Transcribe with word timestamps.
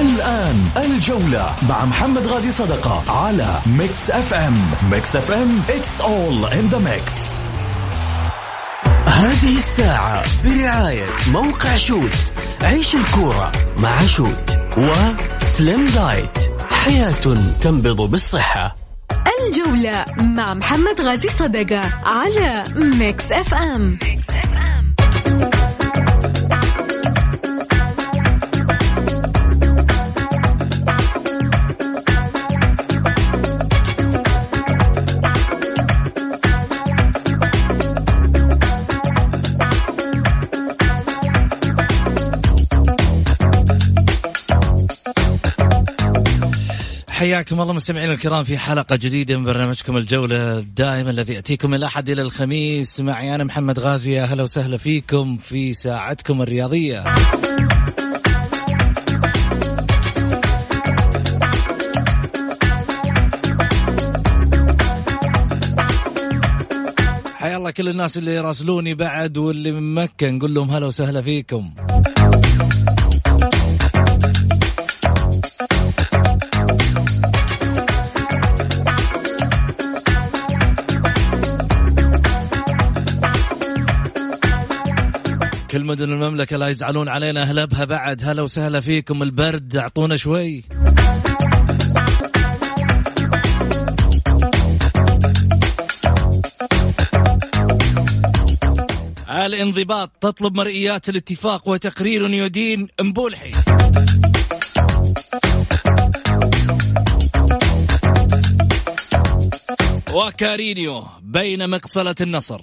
الآن 0.00 0.68
الجولة 0.76 1.56
مع 1.68 1.84
محمد 1.84 2.26
غازي 2.26 2.50
صدقة 2.52 3.12
على 3.12 3.60
ميكس 3.66 4.10
اف 4.10 4.34
ام 4.34 4.70
ميكس 4.90 5.16
اف 5.16 5.30
ام 5.30 5.62
it's 5.62 6.00
all 6.00 6.52
in 6.52 6.74
the 6.74 6.78
mix. 6.78 7.36
هذه 9.06 9.56
الساعة 9.56 10.24
برعاية 10.44 11.06
موقع 11.32 11.76
شوت. 11.76 12.12
عيش 12.62 12.94
الكورة 12.94 13.52
مع 13.78 14.06
شوت 14.06 14.58
وسليم 14.78 15.84
دايت 15.84 16.38
حياة 16.70 17.12
تنبض 17.60 18.10
بالصحة. 18.10 18.76
الجولة 19.46 20.04
مع 20.16 20.54
محمد 20.54 21.00
غازي 21.00 21.28
صدقة 21.28 21.80
على 22.04 22.64
ميكس 22.76 23.32
اف 23.32 23.54
ام 23.54 23.98
حياكم 47.18 47.60
الله 47.60 47.72
مستمعينا 47.72 48.12
الكرام 48.12 48.44
في 48.44 48.58
حلقة 48.58 48.96
جديدة 48.96 49.38
من 49.38 49.44
برنامجكم 49.44 49.96
الجولة 49.96 50.58
الدائم 50.58 51.08
الذي 51.08 51.34
يأتيكم 51.34 51.70
من 51.70 51.76
الأحد 51.76 52.10
إلى 52.10 52.22
الخميس. 52.22 53.00
معي 53.00 53.34
أنا 53.34 53.44
محمد 53.44 53.78
غازي. 53.78 54.20
أهلا 54.20 54.42
وسهلا 54.42 54.76
فيكم 54.76 55.36
في 55.36 55.72
ساعتكم 55.72 56.42
الرياضية. 56.42 57.04
حيا 67.34 67.56
الله 67.56 67.70
كل 67.70 67.88
الناس 67.88 68.18
اللي 68.18 68.34
يراسلوني 68.34 68.94
بعد 68.94 69.38
واللي 69.38 69.72
من 69.72 69.94
مكة. 69.94 70.30
نقول 70.30 70.54
لهم 70.54 70.70
هلا 70.70 70.86
وسهلا 70.86 71.22
فيكم. 71.22 71.70
كل 85.78 85.84
مدن 85.84 86.12
المملكة 86.12 86.56
لا 86.56 86.68
يزعلون 86.68 87.08
علينا. 87.08 87.42
أهل 87.42 87.58
أبها 87.58 87.84
بعد. 87.84 88.24
هلا 88.24 88.42
وسهلا 88.42 88.80
فيكم. 88.80 89.22
البرد 89.22 89.76
أعطونا 89.76 90.16
شوي. 90.16 90.64
الانضباط 99.30 100.10
تطلب 100.20 100.56
مرئيات 100.56 101.08
الاتفاق 101.08 101.68
وتقرير 101.68 102.30
يدين 102.30 102.88
مبولحي 103.00 103.50
وكارينيو 110.14 111.04
بين 111.22 111.70
مقصلة 111.70 112.14
النصر. 112.20 112.60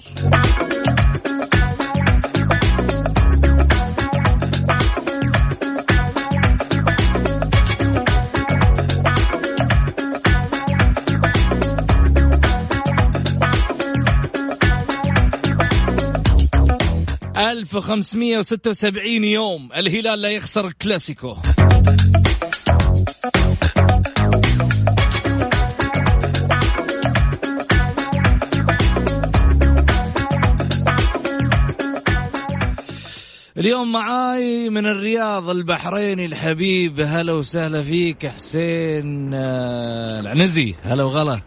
ألف 17.65 17.75
وخمسمية 17.75 18.39
وستة 18.39 18.69
وسبعين 18.69 19.23
يوم. 19.23 19.69
الهلال 19.77 20.21
لا 20.21 20.29
يخسر 20.29 20.67
الكلاسيكو 20.67 21.35
اليوم 33.57 33.91
معاي 33.91 34.69
من 34.69 34.85
الرياض 34.85 35.49
البحريني 35.49 36.25
الحبيب. 36.25 36.99
هلا 36.99 37.33
وسهلا 37.33 37.83
فيك 37.83 38.27
حسين 38.27 39.33
آه، 39.33 40.19
العنزي. 40.19 40.75
هلا 40.83 41.03
وغلا. 41.03 41.41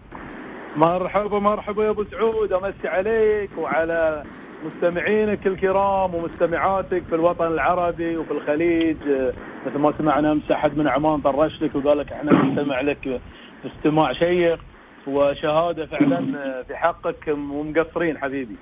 مرحبا 0.77 1.39
مرحبا 1.39 1.85
يا 1.85 1.91
أبو 1.91 2.05
سعود. 2.11 2.53
أمسي 2.53 2.89
عليك 2.89 3.51
وعلى 3.59 4.25
مستمعينك 4.65 5.47
الكرام 5.47 6.15
ومستمعاتك 6.15 7.03
في 7.09 7.15
الوطن 7.15 7.47
العربي 7.47 8.17
وفي 8.17 8.31
الخليج 8.31 8.97
آه، 9.09 9.33
مثل 9.67 9.79
ما 9.79 9.93
سمعنا 9.99 10.33
أمس 10.33 10.51
أحد 10.51 10.77
من 10.79 10.89
عمان 10.89 11.21
طرش 11.21 11.63
لك 11.63 11.75
وقال 11.75 11.99
لك 11.99 12.13
إحنا 12.13 12.33
نستمع 12.33 12.81
لك 12.81 13.21
استماع 13.65 14.13
شيق 14.13 14.61
وشهادة 15.07 15.87
فعلا 15.87 16.19
آه، 16.19 16.63
في 16.63 16.77
حقك 16.77 17.29
ومقصرين 17.29 18.19
حبيبي. 18.19 18.57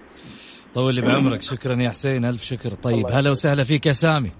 طول 0.75 0.95
لي 0.95 1.01
بعمرك. 1.01 1.43
شكرا 1.43 1.75
يا 1.75 1.89
حسين. 1.89 2.25
ألف 2.25 2.43
شكر. 2.43 2.71
طيب 2.71 3.07
هلا 3.13 3.31
وسهلا 3.31 3.65
فيك 3.65 3.87
يا 3.87 3.93
سامي. 3.93 4.31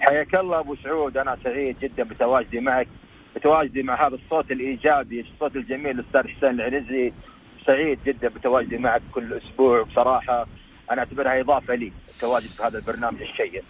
حياك 0.00 0.34
الله 0.34 0.60
أبو 0.60 0.74
سعود. 0.74 1.16
أنا 1.16 1.36
سعيد 1.44 1.76
جدا 1.82 2.02
بتواجدي 2.02 2.60
معك 2.60 2.88
بتواجدي 3.36 3.82
مع 3.82 4.06
هذا 4.06 4.14
الصوت 4.14 4.50
الإيجابي 4.50 5.20
الصوت 5.20 5.56
الجميل 5.56 6.00
الاستاذ 6.00 6.22
حسين 6.28 6.50
العنزي 6.50 7.12
سعيد 7.66 7.98
جدا 8.06 8.28
بتواجدي 8.28 8.78
معك 8.78 9.02
كل 9.14 9.32
أسبوع. 9.32 9.82
بصراحة 9.82 10.46
أنا 10.90 10.98
أعتبرها 10.98 11.40
إضافة 11.40 11.74
لي 11.74 11.92
التواجد 12.14 12.46
في 12.46 12.62
هذا 12.62 12.78
البرنامج 12.78 13.22
الشيق. 13.22 13.64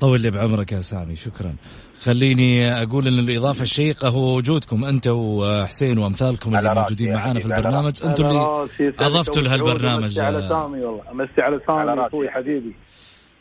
طول 0.00 0.20
لي 0.20 0.30
بعمرك 0.30 0.72
يا 0.72 0.80
سامي 0.80 1.16
شكرا. 1.16 1.54
خليني 2.02 2.68
أقول 2.82 3.06
إن 3.06 3.18
الإضافة 3.18 3.62
الشيقة 3.62 4.08
هو 4.08 4.36
وجودكم 4.36 4.84
أنت 4.84 5.06
وحسين 5.06 5.98
وأمثالكم 5.98 6.56
اللي 6.56 6.74
موجودين 6.74 7.14
معانا 7.14 7.40
في 7.40 7.46
البرنامج. 7.46 8.02
أنتم 8.04 8.26
اللي 8.26 8.68
أضفتوا 9.00 9.42
لهالبرنامج. 9.42 10.18
امسي 10.18 10.20
على 10.20 10.48
سامي 10.48 10.80
والله. 10.80 11.10
امسي 11.10 11.40
على 11.40 11.60
سامي. 11.66 12.06
أخوي 12.06 12.30
حبيبي. 12.30 12.74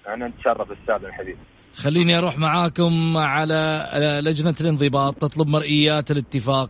أنا 0.08 0.28
نتشرف 0.28 0.72
أستاذ 0.72 1.06
الحبيب. 1.06 1.38
خليني 1.76 2.18
أروح 2.18 2.38
معاكم 2.38 3.18
على 3.18 3.90
لجنة 4.24 4.56
الانضباط 4.62 5.16
تطلب 5.16 5.48
مرئيات 5.48 6.12
الاتفاق. 6.12 6.70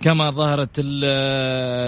كما 0.00 0.30
ظهرت 0.30 0.78
ال- 0.78 1.04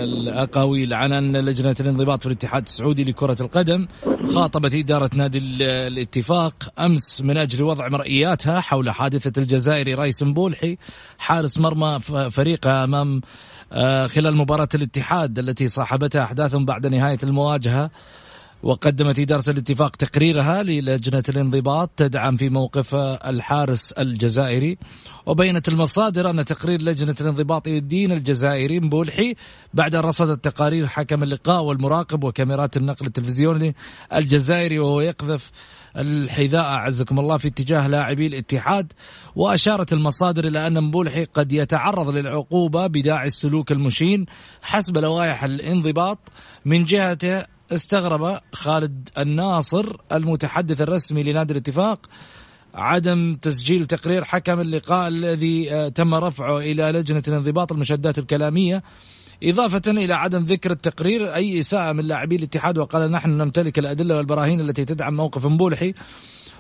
الأقاويل 0.09 0.95
عن 0.95 1.13
أن 1.13 1.37
لجنة 1.37 1.77
الانضباط 1.81 2.21
في 2.21 2.27
الاتحاد 2.27 2.63
السعودي 2.63 3.05
لكرة 3.05 3.37
القدم 3.41 3.89
خاطبت 4.35 4.75
إدارة 4.75 5.11
نادي 5.15 5.39
ال- 5.39 5.63
الاتفاق 5.63 6.73
أمس 6.79 7.21
من 7.21 7.37
أجل 7.37 7.63
وضع 7.63 7.89
مرئياتها 7.89 8.61
حول 8.61 8.91
حادثة 8.91 9.43
الجزائري 9.43 9.95
رايس 9.95 10.23
مبولحي 10.23 10.79
حارس 11.19 11.59
مرمى 11.59 12.01
فريقها 12.31 12.85
أمام 12.85 13.21
آه، 13.73 14.07
خلال 14.07 14.37
مباراة 14.37 14.69
الاتحاد 14.75 15.39
التي 15.39 15.69
صاحبتها 15.69 16.23
أحداث 16.23 16.55
بعد 16.57 16.87
نهاية 16.87 17.19
المواجهة. 17.23 17.91
وقدمت 18.63 19.19
إدارة 19.19 19.51
الاتفاق 19.51 19.97
تقريرها 19.97 20.63
للجنة 20.63 21.23
الانضباط 21.29 21.91
تدعم 21.97 22.37
في 22.37 22.49
موقفها 22.49 23.31
الحارس 23.31 23.93
الجزائري. 23.93 24.79
وبينت 25.27 25.69
المصادر 25.69 26.31
أن 26.31 26.45
تقرير 26.45 26.83
لجنة 26.83 27.15
الانضباط 27.21 27.69
يدين 27.69 28.13
الجزائري 28.13 28.81
مبولحي 28.81 29.35
بعد 29.75 29.95
أن 29.95 30.01
رصدت 30.01 30.45
تقارير 30.45 30.87
حكم 30.87 31.23
اللقاء 31.23 31.63
والمراقب 31.63 32.25
وكاميرات 32.25 32.77
النقل 32.77 33.07
التلفزيوني 33.07 33.75
الجزائري 34.15 34.79
وهو 34.79 35.01
يقذف 35.01 35.51
الحذاء 35.97 36.65
أعزكم 36.65 37.21
الله 37.21 37.39
في 37.39 37.49
اتجاه 37.49 37.89
لاعبي 37.89 38.27
الاتحاد. 38.27 38.93
وأشارت 39.37 39.93
المصادر 39.93 40.47
إلى 40.47 40.67
أن 40.67 40.83
مبولحي 40.83 41.25
قد 41.25 41.53
يتعرض 41.53 42.09
للعقوبة 42.09 42.87
بداعي 42.87 43.27
السلوك 43.27 43.73
المشين 43.73 44.27
حسب 44.63 44.99
لوائح 44.99 45.45
الانضباط 45.45 46.19
من 46.65 46.85
جهته 46.85 47.50
استغرب 47.73 48.39
خالد 48.53 49.09
الناصر 49.19 49.97
المتحدث 50.13 50.81
الرسمي 50.81 51.23
لنادي 51.23 51.53
الاتفاق 51.53 52.07
عدم 52.75 53.35
تسجيل 53.35 53.87
تقرير 53.87 54.25
حكم 54.25 54.61
اللقاء 54.61 55.09
الذي 55.09 55.73
آه، 55.73 55.89
تم 55.89 56.15
رفعه 56.15 56.59
إلى 56.59 56.83
لجنة 56.83 57.23
الانضباط 57.29 57.73
المشادات 57.73 58.19
الكلامية 58.19 58.83
إضافة 59.43 59.83
إلى 59.87 60.15
عدم 60.15 60.45
ذكر 60.45 60.71
التقرير 60.71 61.35
أي 61.35 61.61
إساءة 61.61 61.93
من 61.93 62.05
لاعبي 62.05 62.37
الاتحاد 62.37 62.79
وقال 62.79 63.11
نحن 63.11 63.31
نمتلك 63.31 63.79
الأدلة 63.79 64.17
والبراهين 64.17 64.61
التي 64.61 64.85
تدعم 64.85 65.17
موقف 65.17 65.47
مبولحي 65.47 65.95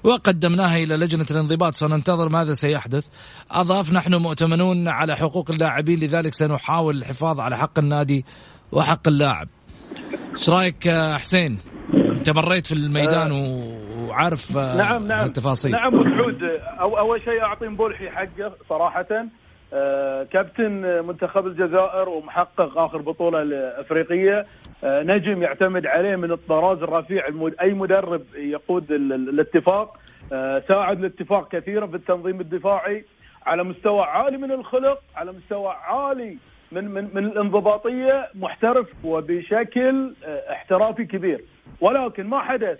وقدمناها 0.04 0.76
إلى 0.76 0.96
لجنة 0.96 1.26
الانضباط 1.30 1.74
سننتظر 1.74 2.28
ماذا 2.28 2.54
سيحدث. 2.54 3.04
أضاف 3.50 3.92
نحن 3.92 4.14
مؤتمنون 4.14 4.88
على 4.88 5.16
حقوق 5.16 5.50
اللاعبين 5.50 6.00
لذلك 6.00 6.34
سنحاول 6.34 6.96
الحفاظ 6.96 7.40
على 7.40 7.58
حق 7.58 7.78
النادي 7.78 8.24
وحق 8.72 9.08
اللاعب. 9.08 9.48
إيش 10.32 10.50
رأيك 10.50 10.88
حسين؟ 11.18 11.58
أنت 11.94 12.30
مريت 12.30 12.66
في 12.66 12.72
الميدان 12.72 13.32
وعارف 13.98 14.56
نعم 14.56 15.06
نعم. 15.06 15.24
التفاصيل 15.24 15.72
نعم 15.72 15.90
سعود 15.90 16.42
أو 16.80 16.98
أول 16.98 17.22
شيء 17.22 17.42
أعطي 17.42 17.68
مبولحي 17.68 18.10
حقه 18.10 18.52
صراحة. 18.68 19.26
آه، 19.72 20.22
كابتن 20.22 21.04
منتخب 21.06 21.46
الجزائر 21.46 22.08
ومحقق 22.08 22.78
آخر 22.78 22.98
بطولة 22.98 23.42
افريقيه 23.80 24.46
آه، 24.84 25.02
نجم 25.02 25.42
يعتمد 25.42 25.86
عليه 25.86 26.16
من 26.16 26.32
الطراز 26.32 26.82
الرفيع 26.82 27.26
أي 27.60 27.72
مدرب 27.72 28.22
يقود 28.34 28.90
الاتفاق. 28.92 29.98
آه، 30.32 30.62
ساعد 30.68 30.98
الاتفاق 30.98 31.48
كثيرا 31.52 31.86
في 31.86 31.96
التنظيم 31.96 32.40
الدفاعي 32.40 33.04
على 33.46 33.64
مستوى 33.64 34.00
عالي 34.00 34.36
من 34.36 34.52
الخلق 34.52 35.00
على 35.16 35.32
مستوى 35.32 35.68
عالي 35.68 36.36
من 36.72 36.84
من 36.84 37.08
من 37.14 37.24
الانضباطية 37.24 38.28
محترف 38.34 38.86
وبشكل 39.04 40.14
احترافي 40.24 41.04
كبير. 41.04 41.40
ولكن 41.80 42.26
ما 42.26 42.40
حدث 42.40 42.78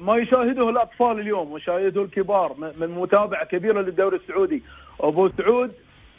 ما 0.00 0.16
يشاهده 0.16 0.68
الأطفال 0.70 1.20
اليوم 1.20 1.52
ويشاهده 1.52 2.02
الكبار 2.02 2.72
من 2.80 2.88
متابعه 2.88 3.44
كبيره 3.44 3.80
للدوري 3.80 4.16
السعودي. 4.16 4.62
أبو 5.00 5.28
سعود 5.28 5.72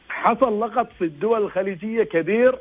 حصل 0.10 0.60
لغط 0.60 0.88
في 1.00 1.06
الدول 1.06 1.42
الخليجية 1.42 2.04
كبير 2.04 2.56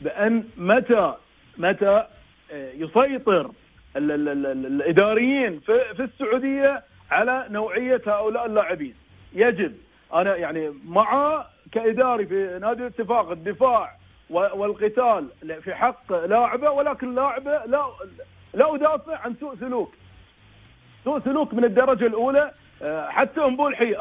بأن 0.00 0.44
متى 0.56 1.14
متى 1.58 2.04
آه، 2.52 2.72
يسيطر 2.72 3.50
ال 3.96 4.10
ال 4.12 4.28
ال 4.28 4.66
الإداريين 4.66 5.60
في 5.96 6.00
السعودية 6.02 6.82
على 7.10 7.46
نوعية 7.50 8.02
هؤلاء 8.06 8.46
اللاعبين. 8.46 8.94
يجب 9.34 9.72
أنا 10.14 10.36
يعني 10.36 10.72
مع 10.84 11.44
كإداري 11.72 12.26
في 12.26 12.58
نادي 12.60 12.82
الاتفاق 12.82 13.30
الدفاع 13.30 13.96
والقتال 14.30 15.28
في 15.62 15.74
حق 15.74 16.12
لاعبه 16.12 16.70
ولكن 16.70 17.14
لاعبه 17.14 17.64
لا 17.66 17.86
لا 18.54 18.74
أدافع 18.74 19.18
عن 19.18 19.34
سوء 19.40 19.56
سلوك. 19.56 19.92
سوء 21.04 21.20
سلوك 21.20 21.54
من 21.54 21.64
الدرجة 21.64 22.06
الأولى. 22.06 22.50
آه، 22.82 23.08
حتى 23.08 23.40
امبولحي 23.40 23.94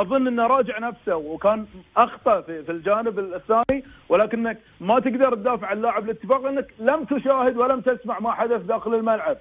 أظن 0.00 0.26
إنه 0.26 0.46
راجع 0.46 0.78
نفسه 0.78 1.16
وكان 1.16 1.66
أخطأ 1.96 2.40
في, 2.40 2.72
الجانب 2.72 3.18
الثاني 3.18 3.84
ولكنك 4.08 4.58
ما 4.80 5.00
تقدر 5.00 5.34
تدافع 5.34 5.66
عن 5.66 5.82
لاعب 5.82 6.04
الاتفاق 6.04 6.42
لأنك 6.42 6.74
لم 6.78 7.04
تشاهد 7.04 7.56
ولم 7.56 7.80
تسمع 7.80 8.18
ما 8.18 8.32
حدث 8.32 8.62
داخل 8.62 8.94
الملعب. 8.94 9.36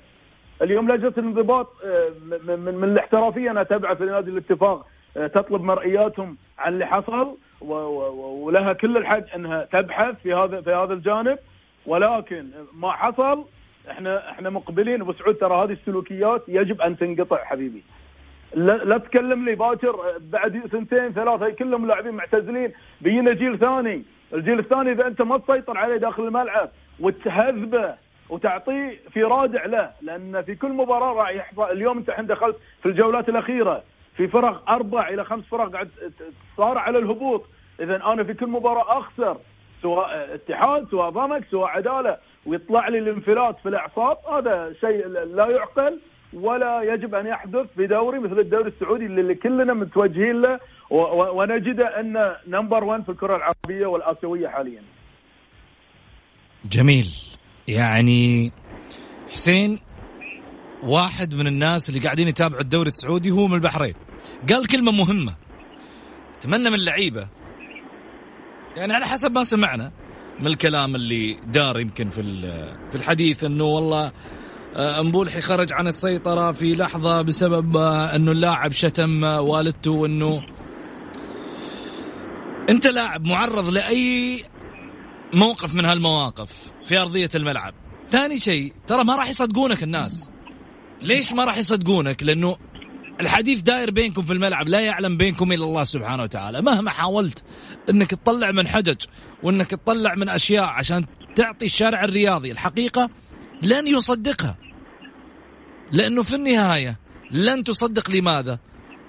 اليوم 0.61 0.91
لجنه 0.91 1.13
الانضباط 1.17 1.67
آه، 1.85 2.09
من, 2.47 2.75
من 2.75 2.83
الاحترافية 2.83 3.51
أنا 3.51 3.61
اتابعه 3.61 3.95
في 3.95 4.03
نادي 4.03 4.31
الاتفاق. 4.31 4.87
تطلب 5.15 5.61
مرئياتهم 5.61 6.37
عن 6.59 6.73
اللي 6.73 6.85
حصل 6.85 7.37
ولها 7.61 8.73
كل 8.73 8.97
الحق 8.97 9.33
أنها 9.35 9.63
تبحث 9.63 10.15
في 10.23 10.33
هذا 10.33 10.61
في 10.61 10.73
هذا 10.73 10.93
الجانب. 10.93 11.37
ولكن 11.85 12.45
ما 12.73 12.91
حصل 12.91 13.45
إحنا 13.89 14.31
إحنا 14.31 14.49
مقبلين. 14.49 15.01
ابو 15.01 15.13
سعود 15.13 15.35
ترى 15.35 15.63
هذه 15.63 15.71
السلوكيات 15.71 16.43
يجب 16.47 16.81
أن 16.81 16.97
تنقطع 16.97 17.43
حبيبي. 17.43 17.83
لا 18.55 18.97
تكلم 18.97 19.45
لي 19.45 19.55
باكر 19.55 19.99
بعد 20.19 20.61
سنتين 20.71 21.13
ثلاثة 21.13 21.49
كلهم 21.49 21.87
لاعبين 21.87 22.13
معتزلين. 22.13 22.71
بينا 23.01 23.33
جيل 23.33 23.59
ثاني، 23.59 24.03
الجيل 24.33 24.59
الثاني 24.59 24.91
إذا 24.91 25.07
أنت 25.07 25.21
ما 25.21 25.37
تسيطر 25.37 25.77
عليه 25.77 25.97
داخل 25.97 26.23
الملعب 26.23 26.69
وتهذبه 26.99 27.95
وتعطيه 28.29 28.99
في 29.13 29.23
رادع 29.23 29.65
له 29.65 29.91
لأن 30.01 30.41
في 30.41 30.55
كل 30.55 30.69
مباراة 30.69 31.13
راح 31.13 31.29
يحصل 31.29 31.71
اليوم 31.71 31.97
أنت 31.97 32.09
الحين 32.09 32.25
دخلت 32.25 32.55
في 32.81 32.89
الجولات 32.89 33.29
الأخيرة. 33.29 33.83
في 34.17 34.27
فرق 34.27 34.69
أربع 34.69 35.09
إلى 35.09 35.25
خمس 35.25 35.45
فرق 35.45 35.71
قاعد 35.71 35.89
صار 36.57 36.77
على 36.77 36.97
الهبوط، 36.97 37.45
اذا 37.79 37.95
أنا 37.95 38.23
في 38.23 38.33
كل 38.33 38.47
مباراة 38.47 38.99
أخسر 38.99 39.37
سواء 39.81 40.35
اتحاد 40.35 40.87
سواء 40.91 41.09
ضمك 41.09 41.47
سواء 41.51 41.67
عدالة. 41.67 42.17
ويطلع 42.45 42.87
لي 42.87 42.99
الانفلات 42.99 43.59
في 43.59 43.69
الإعصاب 43.69 44.17
هذا 44.31 44.73
شيء 44.81 45.07
لا 45.07 45.49
يعقل 45.49 45.99
ولا 46.33 46.81
يجب 46.93 47.15
أن 47.15 47.27
يحدث 47.27 47.65
في 47.75 47.87
دوري 47.87 48.19
مثل 48.19 48.39
الدوري 48.39 48.69
السعودي 48.69 49.05
اللي 49.05 49.35
كلنا 49.35 49.73
متوجهين 49.73 50.41
له. 50.41 50.59
ونجد 51.33 51.79
أن 51.79 52.35
نمبر 52.47 52.83
1 52.83 53.03
في 53.03 53.09
الكرة 53.09 53.35
العربية 53.35 53.87
والآسيوية 53.87 54.47
حاليا. 54.47 54.83
جميل. 56.65 57.05
يعني 57.67 58.51
حسين 59.29 59.79
واحد 60.83 61.35
من 61.35 61.47
الناس 61.47 61.89
اللي 61.89 61.99
قاعدين 62.01 62.27
يتابعوا 62.27 62.61
الدوري 62.61 62.87
السعودي 62.87 63.31
هو 63.31 63.47
من 63.47 63.55
البحرين. 63.55 63.93
قال 64.49 64.67
كلمة 64.67 64.91
مهمة. 64.91 65.35
أتمنى 66.37 66.69
من 66.69 66.75
اللعيبه 66.75 67.27
يعني 68.75 68.93
على 68.93 69.05
حسب 69.05 69.31
ما 69.31 69.43
سمعنا 69.43 69.91
من 70.39 70.47
الكلام 70.47 70.95
اللي 70.95 71.39
دار 71.47 71.79
يمكن 71.79 72.09
في 72.09 72.21
في 72.89 72.95
الحديث 72.95 73.43
إنه 73.43 73.63
والله 73.63 74.11
آه، 74.75 75.01
مبولحي 75.01 75.41
خرج 75.41 75.73
عن 75.73 75.87
السيطرة 75.87 76.51
في 76.51 76.75
لحظة 76.75 77.21
بسبب 77.21 77.77
آه، 77.77 78.15
إنه 78.15 78.31
اللاعب 78.31 78.71
شتم 78.71 79.25
آه، 79.25 79.41
والدته 79.41 79.91
وإنه 79.91 80.43
أنت 82.69 82.87
لاعب 82.87 83.25
معرض 83.25 83.69
لأي 83.69 84.43
موقف 85.33 85.73
من 85.73 85.85
هالمواقف 85.85 86.71
في 86.83 86.97
أرضية 86.97 87.29
الملعب. 87.35 87.73
ثاني 88.11 88.39
شيء 88.39 88.73
ترى 88.87 89.03
ما 89.03 89.15
راح 89.15 89.29
يصدقونك 89.29 89.83
الناس. 89.83 90.29
ليش 91.01 91.33
ما 91.33 91.43
راح 91.43 91.57
يصدقونك؟ 91.57 92.23
لأنه 92.23 92.57
الحديث 93.21 93.61
داير 93.61 93.91
بينكم 93.91 94.25
في 94.25 94.33
الملعب 94.33 94.67
لا 94.67 94.79
يعلم 94.79 95.17
بينكم 95.17 95.51
إلا 95.51 95.65
الله 95.65 95.83
سبحانه 95.83 96.23
وتعالى. 96.23 96.61
مهما 96.61 96.91
حاولت 96.91 97.43
إنك 97.89 98.11
تطلع 98.11 98.51
من 98.51 98.67
حجج 98.67 98.97
وإنك 99.43 99.71
تطلع 99.71 100.15
من 100.15 100.29
أشياء 100.29 100.65
عشان 100.65 101.05
تعطي 101.35 101.65
الشارع 101.65 102.03
الرياضي 102.03 102.51
الحقيقة 102.51 103.09
لن 103.61 103.87
يصدقها. 103.87 104.57
لأنه 105.91 106.23
في 106.23 106.35
النهاية 106.35 106.99
لن 107.31 107.63
تصدق 107.63 108.11
لماذا؟ 108.11 108.59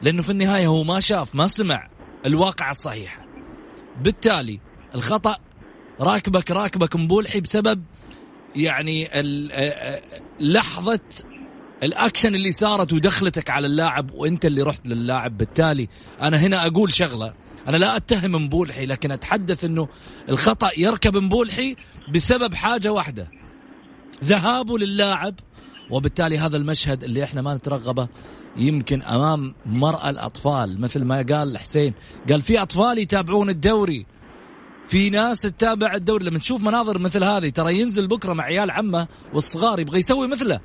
لأنه 0.02 0.22
في 0.22 0.30
النهاية 0.30 0.66
هو 0.66 0.84
ما 0.84 1.00
شاف 1.00 1.34
ما 1.34 1.46
سمع 1.46 1.88
الواقع 2.26 2.70
الصحيح 2.70 3.26
بالتالي 4.02 4.60
الخطأ 4.94 5.36
راكبك 6.00 6.50
راكبك 6.50 6.96
مبولحي 6.96 7.40
بسبب 7.40 7.84
يعني 8.56 9.08
لحظة 10.40 11.00
الأكشن 11.82 12.34
اللي 12.34 12.52
صارت 12.52 12.92
ودخلتك 12.92 13.50
على 13.50 13.66
اللاعب 13.66 14.10
وأنت 14.14 14.46
اللي 14.46 14.62
رحت 14.62 14.88
للاعب 14.88 15.38
بالتالي 15.38 15.88
أنا 16.22 16.36
هنا 16.36 16.66
أقول 16.66 16.92
شغلة. 16.92 17.34
أنا 17.68 17.76
لا 17.76 17.96
أتهم 17.96 18.32
مبولحي 18.44 18.86
لكن 18.86 19.10
أتحدث 19.10 19.64
إنه 19.64 19.88
الخطأ 20.28 20.70
يركب 20.78 21.16
مبولحي 21.16 21.76
بسبب 22.14 22.54
حاجة 22.54 22.92
واحدة. 22.92 23.30
ذهابه 24.24 24.78
للاعب 24.78 25.34
وبالتالي 25.90 26.38
هذا 26.38 26.56
المشهد 26.56 27.04
اللي 27.04 27.24
إحنا 27.24 27.42
ما 27.42 27.54
نترغبه 27.54 28.08
يمكن 28.56 29.02
أمام 29.02 29.54
مرأى 29.66 30.10
الأطفال. 30.10 30.80
مثل 30.80 31.04
ما 31.04 31.24
قال 31.28 31.58
حسين 31.58 31.94
قال 32.30 32.42
في 32.42 32.62
أطفال 32.62 32.98
يتابعون 32.98 33.50
الدوري 33.50 34.06
في 34.88 35.10
ناس 35.10 35.42
تتابع 35.42 35.94
الدوري. 35.94 36.24
لما 36.24 36.38
تشوف 36.38 36.60
مناظر 36.60 36.98
مثل 36.98 37.24
هذه 37.24 37.48
ترى 37.48 37.80
ينزل 37.80 38.06
بكرة 38.06 38.32
مع 38.32 38.44
عيال 38.44 38.70
عمه 38.70 39.08
والصغار 39.34 39.80
يبغى 39.80 39.98
يسوي 39.98 40.28
مثله. 40.28 40.60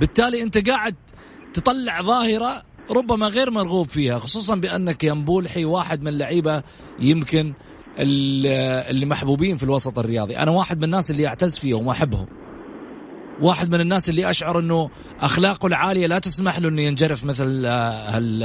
بالتالي 0.00 0.42
انت 0.42 0.68
قاعد 0.68 0.94
تطلع 1.54 2.02
ظاهرة 2.02 2.62
ربما 2.90 3.26
غير 3.26 3.50
مرغوب 3.50 3.90
فيها 3.90 4.18
خصوصا 4.18 4.54
بأنك 4.54 5.04
يا 5.04 5.12
مبولحي 5.12 5.64
واحد 5.64 6.02
من 6.02 6.08
اللعيبة 6.08 6.62
يمكن 6.98 7.52
اللي 7.98 9.06
محبوبين 9.06 9.56
في 9.56 9.62
الوسط 9.62 9.98
الرياضي. 9.98 10.36
أنا 10.36 10.50
واحد 10.50 10.78
من 10.78 10.84
الناس 10.84 11.10
اللي 11.10 11.26
أعتز 11.26 11.58
فيهم 11.58 11.86
وأحبهم. 11.86 12.26
واحد 13.40 13.70
من 13.70 13.80
الناس 13.80 14.08
اللي 14.08 14.30
أشعر 14.30 14.58
إنه 14.58 14.90
أخلاقه 15.20 15.66
العالية 15.66 16.06
لا 16.06 16.18
تسمح 16.18 16.58
له 16.58 16.68
إنه 16.68 16.82
ينجرف 16.82 17.24
مثل 17.24 17.66
هال 17.66 18.42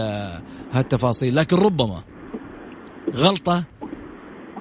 هالتفاصيل. 0.72 1.36
لكن 1.36 1.58
ربما 1.58 2.04
غلطة 3.16 3.64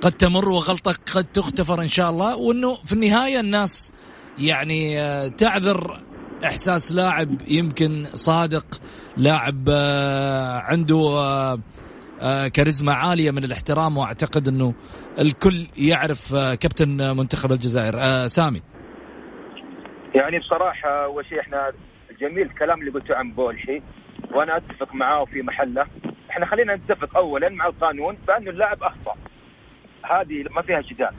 قد 0.00 0.12
تمر 0.12 0.48
وغلطة 0.48 0.94
قد 1.14 1.24
تغتفر 1.24 1.82
إن 1.82 1.88
شاء 1.88 2.10
الله 2.10 2.36
وإنه 2.36 2.74
في 2.84 2.92
النهاية 2.92 3.40
الناس 3.40 3.92
يعني 4.38 5.00
آه، 5.00 5.28
تعذر 5.28 6.02
إحساس 6.44 6.94
لاعب 6.94 7.28
يمكن 7.48 8.04
صادق 8.04 8.66
لاعب 9.16 9.68
آه، 9.68 10.58
عنده 10.58 10.96
آه، 12.20 12.48
كاريزما 12.48 12.94
عالية 12.94 13.30
من 13.30 13.44
الاحترام 13.44 13.96
وأعتقد 13.96 14.48
إنه 14.48 14.74
الكل 15.18 15.66
يعرف 15.78 16.34
كابتن 16.34 17.16
منتخب 17.16 17.52
الجزائر. 17.52 18.26
سامي. 18.26 18.62
يعني 20.14 20.38
بصراحة 20.38 21.04
أول 21.04 21.26
شيء 21.26 21.40
إحنا 21.40 21.72
جميل 22.20 22.46
الكلام 22.46 22.80
اللي 22.80 22.90
قلته 22.90 23.14
عن 23.14 23.32
بولحي 23.32 23.82
وأنا 24.34 24.56
أتفق 24.56 24.94
معاه 24.94 25.24
في 25.24 25.42
محله. 25.42 25.86
إحنا 26.30 26.46
خلينا 26.46 26.76
نتفق 26.76 27.16
اولا 27.16 27.48
مع 27.48 27.66
القانون 27.66 28.16
بانه 28.26 28.50
اللاعب 28.50 28.82
أخطأ. 28.82 29.14
هذه 30.04 30.44
ما 30.50 30.62
فيها 30.62 30.80
جدال 30.80 31.14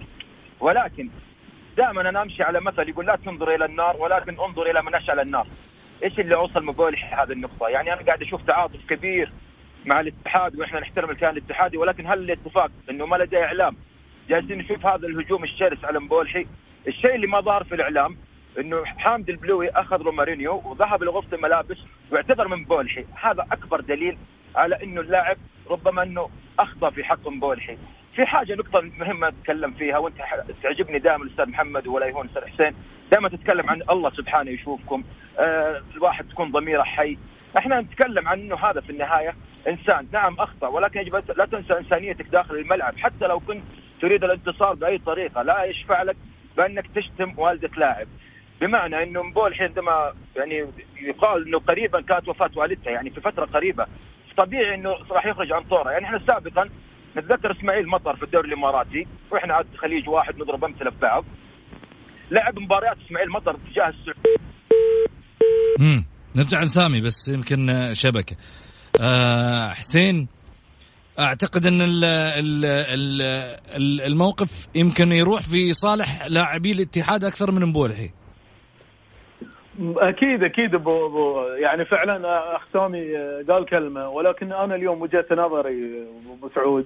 ولكن 0.59 1.09
دائما 1.77 2.09
أنا 2.09 2.21
أمشي 2.21 2.43
على 2.43 2.61
مثل 2.61 2.89
يقول 2.89 3.05
لا 3.05 3.15
تنظر 3.25 3.55
إلى 3.55 3.65
النار 3.65 3.97
ولكن 3.97 4.39
انظر 4.39 4.71
إلى 4.71 4.81
من 4.81 4.95
أشعل 4.95 5.19
النار. 5.19 5.47
إيش 6.03 6.19
اللي 6.19 6.35
أوصل 6.35 6.63
مبولح 6.63 7.19
هذه 7.19 7.31
النقطة؟ 7.31 7.67
يعني 7.67 7.93
أنا 7.93 8.01
قاعد 8.01 8.21
أشوف 8.21 8.41
تعاطف 8.41 8.85
كبير 8.89 9.31
مع 9.85 9.99
الاتحاد 9.99 10.59
وإحنا 10.59 10.79
نحترم 10.79 11.09
الكيان 11.09 11.37
الاتحادي 11.37 11.77
ولكن 11.77 12.07
هل 12.07 12.19
الاتفاق 12.19 12.71
إنه 12.89 13.05
ما 13.05 13.15
لديه 13.15 13.43
إعلام؟ 13.43 13.75
جالسين 14.29 14.57
نشوف 14.57 14.85
هذا 14.85 15.07
الهجوم 15.07 15.43
الشرس 15.43 15.85
على 15.85 15.99
مبولحي. 15.99 16.47
الشيء 16.87 17.15
اللي 17.15 17.27
ما 17.27 17.41
ظهر 17.41 17.63
في 17.63 17.75
الإعلام 17.75 18.17
إنه 18.59 18.85
حامد 18.85 19.29
البلوي 19.29 19.69
أخذ 19.69 20.01
رومارينيو 20.01 20.61
وذهب 20.65 21.03
لغرفة 21.03 21.37
الملابس 21.37 21.77
واعتذر 22.11 22.47
من 22.47 22.65
بولحي 22.65 23.05
هذا 23.21 23.47
أكبر 23.51 23.81
دليل 23.81 24.17
على 24.55 24.83
إنه 24.83 25.01
اللاعب 25.01 25.37
ربما 25.69 26.03
إنه 26.03 26.29
أخطأ 26.59 26.89
في 26.89 27.03
حق 27.03 27.27
مبولحي. 27.27 27.77
في 28.15 28.25
حاجة 28.25 28.55
نقطة 28.55 28.81
مهمة 28.81 29.27
اتكلم 29.27 29.71
فيها 29.71 29.97
وأنت 29.97 30.15
تعجبني 30.63 30.99
دائما 30.99 31.23
الأستاذ 31.23 31.49
محمد 31.49 31.87
ولا 31.87 32.05
يهون 32.05 32.25
الأستاذ 32.25 32.53
حسين. 32.53 32.75
دائما 33.11 33.29
تتكلم 33.29 33.69
عن 33.69 33.81
الله 33.89 34.09
سبحانه 34.09 34.51
يشوفكم. 34.51 35.03
آه 35.39 35.81
الواحد 35.95 36.27
تكون 36.29 36.51
ضميره 36.51 36.83
حي. 36.83 37.17
إحنا 37.57 37.81
نتكلم 37.81 38.27
عن 38.27 38.39
إنه 38.39 38.55
هذا 38.55 38.81
في 38.81 38.89
النهاية 38.89 39.33
إنسان. 39.67 40.07
نعم 40.11 40.35
أخطأ 40.39 40.67
ولكن 40.67 40.99
يجب 40.99 41.23
لا 41.37 41.45
تنسى 41.45 41.77
إنسانيتك 41.77 42.27
داخل 42.27 42.55
الملعب. 42.55 42.97
حتى 42.97 43.27
لو 43.27 43.39
كنت 43.39 43.63
تريد 44.01 44.23
الانتصار 44.23 44.73
بأي 44.73 44.97
طريقة 44.97 45.41
لا 45.41 45.63
يشفع 45.63 46.03
لك 46.03 46.15
بأنك 46.57 46.87
تشتم 46.95 47.33
والده 47.37 47.69
لاعب. 47.77 48.07
بمعنى 48.61 49.03
إنه 49.03 49.23
مبول 49.23 49.55
عندما 49.59 50.13
يعني 50.35 50.65
يقال 51.01 51.47
إنه 51.47 51.59
قريبا 51.59 52.01
كانت 52.01 52.27
وفاة 52.27 52.51
والدته 52.55 52.91
يعني 52.91 53.09
في 53.09 53.21
فترة 53.21 53.45
قريبة. 53.45 53.85
طبيعي 54.37 54.75
إنه 54.75 54.95
راح 55.11 55.25
يخرج 55.25 55.51
عن 55.51 55.63
طورة. 55.63 55.91
يعني 55.91 56.05
إحنا 56.05 56.19
سابقا 56.27 56.69
نتذكر 57.17 57.51
إسماعيل 57.59 57.87
مطر 57.87 58.15
في 58.15 58.23
الدوري 58.23 58.47
الإماراتي 58.47 59.07
وإحنا 59.31 59.53
عاد 59.53 59.65
خليج 59.77 60.09
واحد 60.09 60.35
نضرب 60.35 60.63
أمثلة 60.63 60.91
في 60.91 60.97
بعض. 61.01 61.25
لعب 62.31 62.59
مباريات 62.59 62.97
إسماعيل 63.05 63.29
مطر 63.29 63.53
تجاه 63.53 63.89
السعوديه 63.89 64.43
امم 65.79 66.05
نرجع 66.35 66.61
لسامي 66.61 67.01
بس 67.01 67.27
يمكن 67.27 67.91
شبكة. 67.93 68.35
آه 69.01 69.69
حسين 69.69 70.27
أعتقد 71.19 71.65
إن 71.65 71.81
ال 71.81 72.03
ال 72.05 72.65
ال 73.75 74.01
الموقف 74.01 74.67
يمكن 74.75 75.11
يروح 75.11 75.41
في 75.41 75.73
صالح 75.73 76.25
لاعبي 76.27 76.71
الاتحاد 76.71 77.23
أكثر 77.23 77.51
من 77.51 77.65
مبولحي. 77.65 78.09
أكيد 79.81 80.43
أكيد 80.43 80.75
ابو 80.75 81.05
ابو 81.05 81.41
يعني 81.41 81.85
فعلا 81.85 82.55
أخ 82.55 82.67
سامي 82.73 83.15
قال 83.49 83.65
كلمة 83.65 84.09
ولكن 84.09 84.51
أنا 84.51 84.75
اليوم 84.75 85.01
وجهه 85.01 85.25
نظري 85.31 86.05
ابو 86.37 86.49
سعود 86.55 86.85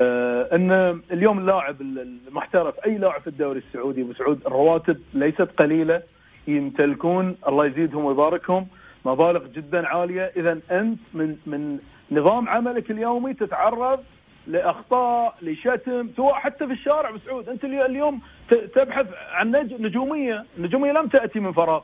آه، 0.00 0.48
إن 0.52 1.00
اليوم 1.12 1.38
اللاعب 1.38 1.80
المحترف 1.80 2.74
أي 2.86 2.98
لاعب 2.98 3.20
في 3.20 3.26
الدوري 3.26 3.58
السعودي 3.58 4.02
أبو 4.02 4.12
سعود 4.12 4.40
الرواتب 4.46 4.96
ليست 5.14 5.48
قليلة 5.58 6.02
يمتلكون 6.48 7.36
الله 7.48 7.66
يزيدهم 7.66 8.04
ويباركهم 8.04 8.66
مبالغ 9.04 9.46
جدا 9.46 9.86
عالية. 9.86 10.32
اذا 10.36 10.58
أنت 10.70 10.98
من 11.14 11.36
من 11.46 11.78
نظام 12.10 12.48
عملك 12.48 12.90
اليومي 12.90 13.34
تتعرض 13.34 14.00
لأخطاء 14.46 15.34
لشتم 15.42 16.08
سواء 16.16 16.34
حتى 16.34 16.66
في 16.66 16.72
الشارع 16.72 17.10
بسعود 17.10 17.48
أنت 17.48 17.64
اليوم 17.64 18.20
تبحث 18.74 19.06
عن 19.32 19.50
نجومية 19.80 20.44
النجوميه 20.58 20.92
لم 20.92 21.06
تأتي 21.06 21.40
من 21.40 21.52
فراغ. 21.52 21.82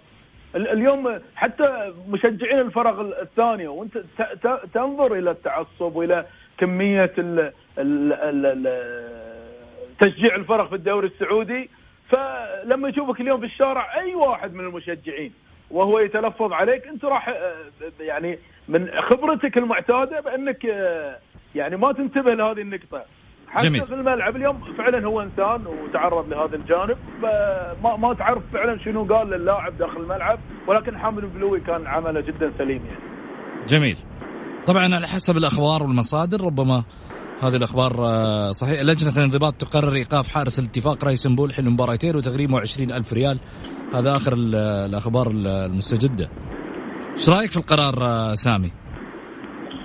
اليوم 0.54 1.21
حتى 1.37 1.92
مشجعين 2.09 2.59
الفرق 2.59 3.21
الثانية 3.21 3.69
وانت 3.69 3.99
تنظر 4.75 5.14
إلى 5.14 5.30
التعصب 5.30 5.97
وإلى 5.97 6.26
كمية 6.59 7.12
تشجيع 10.00 10.35
الفرق 10.35 10.69
في 10.69 10.75
الدوري 10.75 11.07
السعودي. 11.07 11.71
فلما 12.09 12.88
يشوفك 12.88 13.21
اليوم 13.21 13.40
في 13.40 13.47
الشارع 13.47 14.00
أي 14.00 14.14
واحد 14.14 14.54
من 14.54 14.61
المشجعين 14.61 15.33
وهو 15.71 15.99
يتلفظ 15.99 16.52
عليك 16.52 16.87
أنت 16.87 17.04
راح 17.04 17.35
يعني 18.00 18.38
من 18.69 18.90
خبرتك 19.00 19.59
المعتادة 19.59 20.21
بأنك 20.21 20.64
يعني 21.54 21.76
ما 21.76 21.92
تنتبه 21.92 22.35
لهذه 22.35 22.61
النقطة. 22.61 23.04
جميل. 23.59 23.87
في 23.87 23.95
الملعب 23.95 24.37
اليوم 24.37 24.61
فعلا 24.78 25.07
هو 25.07 25.23
إنسان 25.23 25.66
وتعرض 25.66 26.28
لهذا 26.28 26.57
الجانب 26.57 26.97
ما 27.83 27.97
ما 27.97 28.14
تعرف 28.14 28.42
فعلا 28.52 28.78
شنو 28.85 29.04
قال 29.04 29.30
للاعب 29.30 29.78
داخل 29.78 30.00
الملعب 30.00 30.38
ولكن 30.69 30.99
حامد 30.99 31.25
البلوي 31.25 31.61
كان 31.61 31.87
عمله 31.87 32.21
جدا 32.21 32.52
سليم 32.59 32.83
يعني. 32.87 33.00
جميل. 33.69 33.97
طبعا 34.66 34.95
على 34.95 35.07
حسب 35.07 35.37
الأخبار 35.37 35.83
والمصادر 35.83 36.45
ربما 36.45 36.85
هذه 37.42 37.57
الأخبار 37.57 37.92
آه، 37.99 38.52
صحيح 38.52 38.83
لجنة 38.83 39.16
الانضباط 39.16 39.54
تقرر 39.54 39.95
إيقاف 39.95 40.28
حارس 40.28 40.59
الاتفاق 40.59 41.04
رئيس 41.04 41.26
بولحي 41.26 41.62
لمباراتين 41.62 42.16
وتغريمه 42.16 42.61
20 42.61 42.92
ألف 42.92 43.12
ريال 43.12 43.38
هذا 43.95 44.16
آخر 44.16 44.35
الأخبار 44.37 45.30
المستجدة 45.30 46.30
إيش 47.12 47.28
رأيك 47.28 47.50
في 47.50 47.57
القرار 47.57 48.07
آه، 48.07 48.35
سامي 48.35 48.73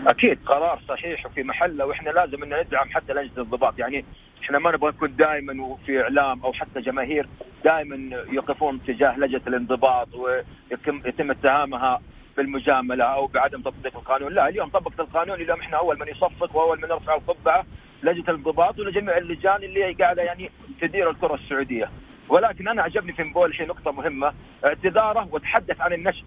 أكيد 0.08 0.40
قرار 0.46 0.80
صحيح 0.90 1.26
وفي 1.26 1.44
محله 1.44 1.86
وإحنا 1.86 2.10
لازم 2.10 2.44
إن 2.44 2.60
ندعم 2.60 2.90
حتى 2.90 3.14
لجنة 3.14 3.32
الانضباط 3.38 3.80
يعني 3.80 4.06
إحنا 4.44 4.60
ما 4.60 4.72
نبغى 4.72 4.90
نكون 4.90 5.16
دائما 5.16 5.64
وفي 5.64 6.02
إعلام 6.02 6.44
أو 6.44 6.54
حتى 6.54 6.82
جماهير 6.82 7.28
دائما 7.64 8.24
يقفون 8.32 8.84
تجاه 8.88 9.20
لجنة 9.20 9.42
الانضباط 9.48 10.08
ويتم 10.16 11.32
اتهامها 11.32 12.02
بالمجاملة 12.38 13.06
أو 13.06 13.28
بعدم 13.28 13.62
تطبيق 13.62 13.98
القانون، 13.98 14.34
لا 14.34 14.48
اليوم 14.50 14.70
طبقت 14.70 15.00
القانون 15.00 15.42
اليوم 15.42 15.60
إحنا 15.60 15.78
أول 15.78 16.00
من 16.00 16.08
يصفق 16.08 16.56
وأول 16.56 16.78
من 16.78 16.90
يرفع 16.90 17.16
القبعة 17.16 17.66
لجنة 18.04 18.24
الانضباط 18.30 18.80
ولجميع 18.80 19.18
اللجان 19.18 19.64
اللي 19.64 19.94
قاعدة 19.94 20.22
يعني 20.22 20.52
تدير 20.82 21.10
الكرة 21.10 21.36
السعودية. 21.36 21.90
ولكن 22.30 22.68
أنا 22.68 22.82
عجبني 22.82 23.14
في 23.14 23.24
مبولحي 23.24 23.66
نقطة 23.66 23.92
مهمة 23.92 24.34
اعتذاره 24.66 25.28
وتحدث 25.32 25.82
عن 25.82 25.94
النشء 25.94 26.24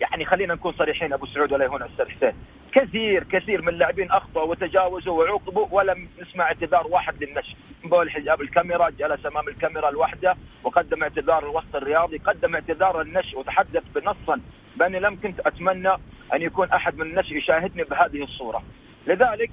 يعني 0.00 0.24
خلينا 0.24 0.54
نكون 0.54 0.72
صريحين 0.72 1.12
أبو 1.12 1.26
سعود 1.26 1.52
ولا 1.52 1.64
يهون 1.64 1.82
أستاذ 1.82 2.08
حسين. 2.08 2.32
كثير 2.72 3.24
كثير 3.24 3.62
من 3.62 3.68
اللاعبين 3.68 4.10
أخطأوا 4.10 4.50
وتجاوزوا 4.50 5.22
وعوقبوا 5.22 5.66
ولم 5.70 6.08
نسمع 6.22 6.44
اعتذار 6.44 6.86
واحد 6.86 7.24
للنشء 7.24 7.56
مبولحي 7.84 8.20
جاب 8.20 8.40
الكاميرا 8.40 8.90
جلس 8.90 9.26
أمام 9.26 9.48
الكاميرا 9.48 9.90
لوحده 9.90 10.36
وقدم 10.64 11.02
اعتذار 11.02 11.42
الوسط 11.42 11.76
الرياضي 11.76 12.18
قدم 12.18 12.54
اعتذار 12.54 13.00
النشء 13.00 13.38
وتحدث 13.38 13.82
بنصا 13.94 14.40
باني 14.76 15.00
لم 15.00 15.20
كنت 15.20 15.40
أتمنى 15.40 15.92
أن 16.34 16.42
يكون 16.42 16.70
أحد 16.70 16.98
من 16.98 17.06
النشء 17.06 17.36
يشاهدني 17.36 17.82
بهذه 17.84 18.22
الصورة. 18.22 18.62
لذلك 19.06 19.50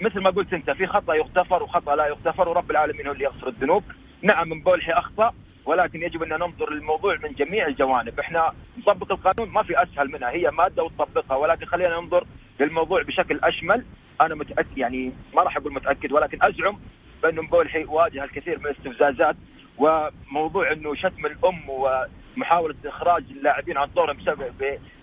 مثل 0.00 0.20
ما 0.20 0.30
قلت 0.30 0.52
أنت 0.52 0.70
في 0.70 0.86
خطأ 0.86 1.14
يغتفر 1.14 1.62
وخطأ 1.62 1.96
لا 1.96 2.06
يغتفر 2.06 2.48
ورب 2.48 2.70
العالمين 2.70 3.06
هو 3.06 3.12
اللي 3.12 3.24
يغفر 3.24 3.48
الذنوب. 3.48 3.84
نعم 4.22 4.52
مبولحي 4.52 4.92
أخطأ 4.92 5.34
ولكن 5.66 6.02
يجب 6.02 6.22
أن 6.22 6.28
ننظر 6.28 6.72
للموضوع 6.72 7.16
من 7.22 7.32
جميع 7.32 7.66
الجوانب، 7.66 8.20
إحنا 8.20 8.52
نطبق 8.78 9.12
القانون 9.12 9.54
ما 9.54 9.62
في 9.62 9.82
أسهل 9.82 10.10
منها. 10.10 10.30
هي 10.30 10.50
مادة 10.50 10.84
وتطبقها 10.84 11.36
ولكن 11.36 11.66
خلينا 11.66 12.00
ننظر 12.00 12.26
للموضوع 12.60 13.02
بشكل 13.02 13.40
أشمل، 13.42 13.84
أنا 14.20 14.34
متأكد 14.34 14.78
يعني 14.78 15.12
ما 15.34 15.42
راح 15.42 15.56
أقول 15.56 15.72
متأكد 15.72 16.12
ولكن 16.12 16.38
أزعم 16.42 16.78
بانه 17.22 17.42
مبولحي 17.42 17.84
واجه 17.84 18.24
الكثير 18.24 18.58
من 18.58 18.66
الاستفزازات 18.66 19.36
وموضوع 19.78 20.72
إنه 20.72 20.94
شتم 20.94 21.26
الأم 21.26 21.62
ومحاولة 21.68 22.74
إخراج 22.84 23.24
اللاعبين 23.30 23.76
عن 23.76 23.88
دورهم 23.96 24.18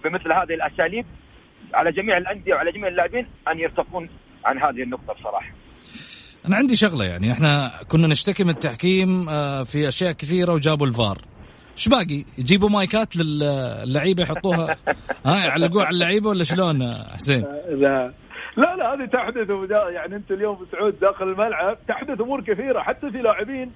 بمثل 0.03 0.32
هذه 0.32 0.53
الأساليب. 0.53 1.05
على 1.74 1.91
جميع 1.91 2.17
الأندية 2.17 2.53
وعلى 2.53 2.72
جميع 2.72 2.88
اللاعبين 2.88 3.27
أن 3.48 3.60
يرتقون 3.60 4.10
عن 4.46 4.58
هذه 4.60 4.84
النقطة 4.84 5.13
بصراحة. 5.13 5.51
أنا 6.48 6.56
عندي 6.56 6.76
شغلة 6.76 7.06
يعني. 7.06 7.32
إحنا 7.32 7.72
كنا 7.88 8.08
نشتكي 8.08 8.44
من 8.44 8.50
التحكيم 8.50 9.30
آه، 9.30 9.64
في 9.64 9.88
أشياء 9.88 10.12
كثيرة 10.12 10.54
وجابوا 10.54 10.88
الفار. 10.88 11.18
إيش 11.78 11.88
باقي؟ 11.88 12.26
يجيبوا 12.38 12.70
مايكات 12.70 13.16
للعيبة 13.16 14.24
يحطوها. 14.24 14.76
ها 15.26 15.46
يعلقوها 15.46 15.86
على 15.86 15.94
اللعيبة 15.94 16.30
ولا 16.30 16.44
شلون 16.44 16.94
حسين؟ 17.14 17.42
لا 17.70 18.14
لا 18.58 18.76
لا 18.76 18.94
هذه 18.94 19.06
تحدث 19.06 19.48
يعني 19.72 20.16
أنت 20.16 20.32
اليوم 20.32 20.66
سعود 20.72 21.00
داخل 21.00 21.26
الملعب 21.26 21.78
تحدث 21.88 22.22
أمور 22.22 22.42
كثيرة. 22.42 22.82
حتى 22.82 23.12
في 23.12 23.18
لاعبين 23.18 23.72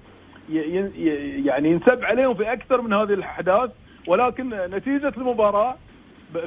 يعني 1.44 1.70
ينسب 1.70 2.04
عليهم 2.04 2.34
في 2.34 2.52
أكثر 2.52 2.80
من 2.80 2.92
هذه 2.92 3.14
الأحداث. 3.14 3.70
ولكن 4.06 4.48
نتيجة 4.50 5.12
المباراة 5.16 5.76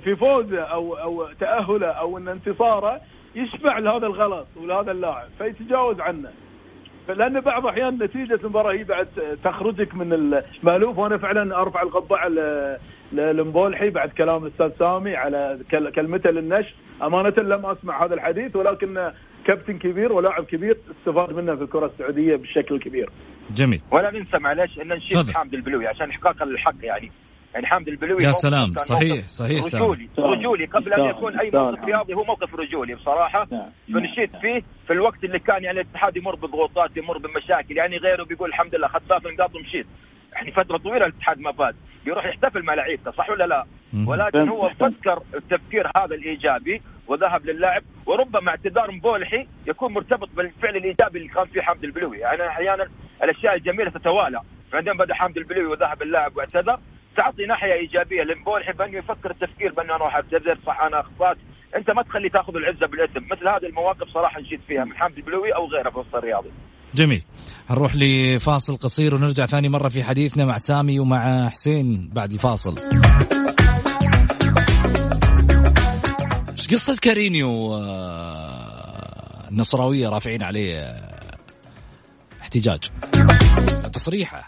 في 0.04 0.16
فوزه 0.16 0.62
أو 0.62 0.94
أو 0.94 1.28
تأهله 1.40 1.88
أو 1.88 2.18
إن 2.18 2.28
انتصاره 2.28 3.02
يشفع 3.36 3.80
لهذا 3.80 4.08
الغلط 4.08 4.48
ولهذا 4.56 4.92
اللاعب 4.92 5.28
فيتجاوز 5.38 6.00
عنه 6.00 6.30
لأن 7.10 7.40
بعض 7.40 7.66
الاحيان 7.66 8.04
نتيجة 8.04 8.40
المباراة 8.44 8.74
هي 8.74 8.84
بعد 8.84 9.08
تخرجك 9.44 9.96
من 9.96 10.14
المالوف 10.14 10.98
وأنا 10.98 11.18
فعلا 11.18 11.62
أرفع 11.62 11.82
القبعة 11.82 12.30
لمبولحي 13.12 13.90
بعد 13.90 14.10
كلام 14.10 14.46
الاستاذ 14.46 14.72
سامي 14.80 15.16
على 15.16 15.60
كلمته 15.72 16.30
للنشر 16.30 16.74
أمانة 17.04 17.34
لم 17.38 17.66
أسمع 17.66 18.06
هذا 18.06 18.14
الحديث 18.14 18.56
ولكن 18.56 19.12
كابتن 19.46 19.78
كبير 19.78 20.14
ولاعب 20.14 20.46
كبير 20.46 20.78
استفاد 21.00 21.34
منه 21.34 21.56
في 21.56 21.64
الكرة 21.64 21.86
السعودية 21.86 22.36
بشكل 22.36 22.80
كبير. 22.80 23.10
جميل. 23.52 23.82
ولا 23.92 24.12
ننسى 24.12 24.38
معلش 24.38 24.80
إن 24.80 24.88
نشيد 24.88 25.32
حامد 25.32 25.54
البلوي 25.54 25.88
عشان 25.88 26.10
احقاقا 26.10 26.46
للحق 26.46 26.76
يعني 26.82 27.12
يعني 27.54 27.66
حامد 27.66 27.88
البلوي 27.88 28.24
يا 28.24 28.32
سلام، 28.32 28.74
كان 28.74 28.84
صحيح، 28.84 29.10
موقف 29.10 29.26
صحيح،. 29.28 29.82
رجولي 29.82 30.10
رجولي. 30.20 30.66
قبل 30.66 30.94
أن 30.94 31.06
يكون 31.10 31.40
اي. 31.40 31.52
موقف 31.52 31.84
رياضي 31.86 32.14
هو 32.14 32.24
موقف 32.24 32.56
رجولي 32.56 32.96
بصراحة. 32.96 33.48
نعم. 33.52 33.70
فنشيد 33.94 34.30
فيه 34.42 34.62
في 34.88 34.94
الوقت 34.94 35.24
اللي 35.24 35.40
كان 35.40 35.64
يعني 35.64 35.82
الاتحاد 35.82 36.18
يمر 36.18 36.36
بضغوطات 36.36 36.98
يمر 36.98 37.18
بمشاكل 37.18 37.78
يعني 37.78 37.98
غيره 37.98 38.24
بيقول 38.24 38.50
الحمد 38.50 38.76
لله 38.76 38.88
اخذت 38.88 39.04
ثلاث 39.10 39.26
نقاط 39.26 39.56
ومشيت 39.56 39.86
يعني 40.34 40.52
فترة 40.52 40.78
طويلة 40.78 41.06
الاتحاد 41.06 41.40
ما 41.40 41.52
فاز. 41.52 41.76
بيروح 42.06 42.26
يحتفل 42.26 42.64
مع 42.64 42.74
لعيبته 42.74 43.12
صح 43.12 43.30
ولا 43.30 43.48
لا؟ 43.48 43.66
ولكن 44.08 44.50
هو. 44.50 44.70
فكر 44.70 45.24
التفكير 45.36 45.88
هذا 45.98 46.16
الإيجابي 46.16 46.82
وذهب 47.08 47.46
للاعب 47.46 47.84
وربما 48.06 48.50
اعتذار 48.50 48.92
مبولحي 48.92 49.48
يكون 49.68 49.94
مرتبط 49.94 50.30
بالفعل 50.36 50.76
الإيجابي 50.76 51.20
اللي 51.20 51.30
كان 51.30 51.46
فيه 51.46 51.62
حمد 51.62 51.84
البلوي. 51.84 52.18
يعني 52.18 52.48
أحيانا 52.48 52.88
الأشياء 53.24 53.56
الجميلة 53.56 53.90
تتوالى. 53.90 54.42
بعدين 54.74 54.94
بدأ 54.94 55.14
حمد 55.14 55.38
البلوي 55.38 55.66
وذهب 55.66 56.02
اللاعب 56.02 56.38
واعتذر. 56.38 56.80
تعطي 57.18 57.46
ناحية 57.46 57.74
إيجابية. 57.74 58.24
لمبولحي 58.24 58.74
بأنه 58.74 58.98
يفكر 58.98 59.32
التفكير 59.32 59.72
بأنه 59.74 59.96
أنا 59.96 60.04
راح 60.04 60.16
اعتذر 60.16 60.58
صح 60.66 60.82
أنا 60.82 61.00
أخطأت. 61.00 61.38
أنت 61.76 61.92
ما 61.92 62.04
تخلي 62.04 62.30
تأخذ 62.30 62.56
العزة 62.56 62.88
بالاثم 62.88 63.26
مثل 63.32 63.48
هذه 63.48 63.66
المواقف 63.66 64.08
صراحة 64.14 64.42
نشيد 64.42 64.60
فيها. 64.68 64.84
من 64.86 64.94
حمد 64.94 65.18
البلوي 65.18 65.56
أو 65.56 65.68
غيره 65.68 65.90
في 65.90 65.96
الوسط 65.96 66.16
الرياضي. 66.16 66.50
جميل. 66.96 67.24
هنروح 67.70 67.92
لفاصل 67.96 68.78
قصير 68.78 69.16
ونرجع 69.16 69.46
ثاني 69.46 69.70
مرة 69.70 69.90
في 69.90 70.04
حديثنا 70.04 70.46
مع 70.46 70.58
سامي 70.58 71.00
ومع 71.00 71.50
حسين 71.50 72.10
بعد 72.14 72.32
الفاصل. 72.32 72.76
إيش 76.52 76.68
قصة 76.68 76.98
كارينيو 77.02 77.74
آه، 77.76 79.50
النصراوية 79.52 80.10
رافعين 80.10 80.44
عليه 80.44 80.80
آه، 80.80 81.12
احتجاج. 82.42 82.80
تصريحه. 83.94 84.48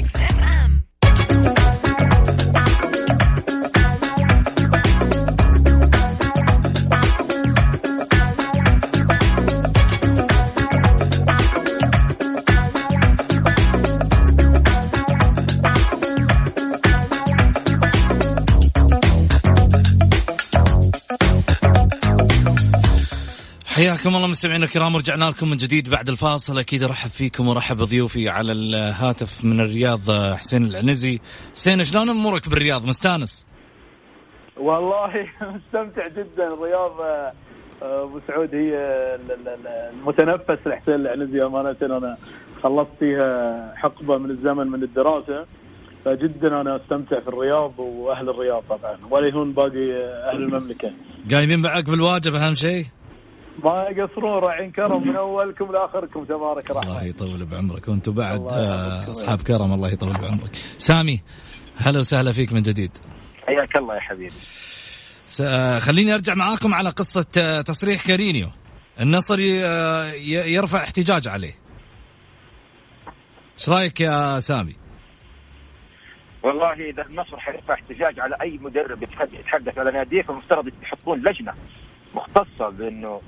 حياكم 23.81 24.15
الله 24.15 24.27
مستمعينا 24.27 24.65
الكرام 24.65 24.95
ورجعنا 24.95 25.25
لكم 25.25 25.49
من 25.49 25.57
جديد 25.57 25.89
بعد 25.89 26.09
الفاصل. 26.09 26.59
أكيد 26.59 26.83
أرحب 26.83 27.09
فيكم 27.09 27.47
وأرحب 27.47 27.77
بضيوفي 27.77 28.29
على 28.29 28.51
الهاتف 28.51 29.45
من 29.45 29.59
الرياض 29.59 30.09
آه، 30.09 30.35
حسين 30.35 30.65
العنزي. 30.65 31.19
حسين 31.53 31.83
شلون 31.85 32.09
أمورك 32.09 32.49
بالرياض؟ 32.49 32.85
مستانس؟ 32.85 33.45
والله 34.57 35.11
مستمتع 35.55 36.07
جدا. 36.07 36.47
الرياض 36.53 37.01
آه، 37.01 37.33
آه، 37.83 38.03
أبو 38.03 38.19
سعود 38.27 38.55
هي 38.55 38.75
ال- 39.15 39.31
ال- 39.31 39.47
ال- 39.47 39.67
المتنفس 39.67 40.67
لحسين 40.67 40.93
العنزي 40.95 41.43
أمانة. 41.45 41.75
أنا 41.81 42.17
خلصت 42.63 42.89
فيها 42.99 43.73
حقبة 43.75 44.17
من 44.17 44.29
الزمن 44.31 44.67
من 44.67 44.83
الدراسة. 44.83 45.45
فجدا 46.05 46.61
أنا 46.61 46.75
أستمتع 46.75 47.19
في 47.19 47.27
الرياض 47.27 47.79
وأهل 47.79 48.29
الرياض 48.29 48.63
طبعا. 48.69 48.97
ولا 49.09 49.27
يهون 49.27 49.51
باقي 49.53 49.93
أهل 50.29 50.37
المملكة. 50.43 50.91
قايمين 51.31 51.59
معك 51.59 51.89
بالواجب 51.89 52.35
أهم 52.35 52.55
شيء؟ 52.55 52.85
ما 53.63 53.87
يقصرون 53.89 54.43
راعين 54.43 54.71
كرم 54.71 55.07
من 55.07 55.15
أولكم 55.15 55.71
لآخركم 55.71 56.23
تبارك 56.23 56.71
الله 56.71 56.81
الرحمن 56.81 57.09
يطول 57.09 57.45
بعمرك. 57.45 57.87
وأنتم 57.87 58.11
بعد 58.11 58.39
الله 58.39 58.51
آه،. 58.51 59.11
أصحاب 59.11 59.41
كرم 59.41 59.73
الله 59.73 59.89
يطول 59.89 60.13
بعمرك. 60.13 60.55
سامي 60.77 61.21
هلا 61.77 61.99
وسهلا 61.99 62.31
فيك 62.31 62.53
من 62.53 62.61
جديد. 62.61 62.91
حياك 63.47 63.75
الله 63.77 63.95
يا 63.95 63.99
حبيبي. 63.99 64.33
آه، 65.41 65.79
خليني 65.79 66.13
أرجع 66.13 66.33
معاكم 66.33 66.73
على 66.73 66.89
قصة 66.89 67.25
آه، 67.37 67.61
تصريح 67.61 68.07
كارينيو. 68.07 68.47
النصر 69.01 69.39
يرفع 69.39 70.83
احتجاج 70.83 71.27
عليه. 71.27 71.55
إيش 73.59 73.69
رأيك 73.69 74.01
يا 74.01 74.39
سامي؟ 74.39 74.75
والله 76.43 76.73
إذا 76.73 77.05
النصر 77.05 77.39
حيرفع 77.39 77.73
احتجاج 77.73 78.19
على 78.19 78.35
أي 78.41 78.59
مدرب 78.61 79.03
يتحدث 79.03 79.77
على 79.77 79.91
ناديه 79.91 80.21
فالمفترض 80.21 80.67
يحطون 80.81 81.19
لجنة 81.19 81.53
مختصة 82.15 82.69
بإنه 82.69 83.21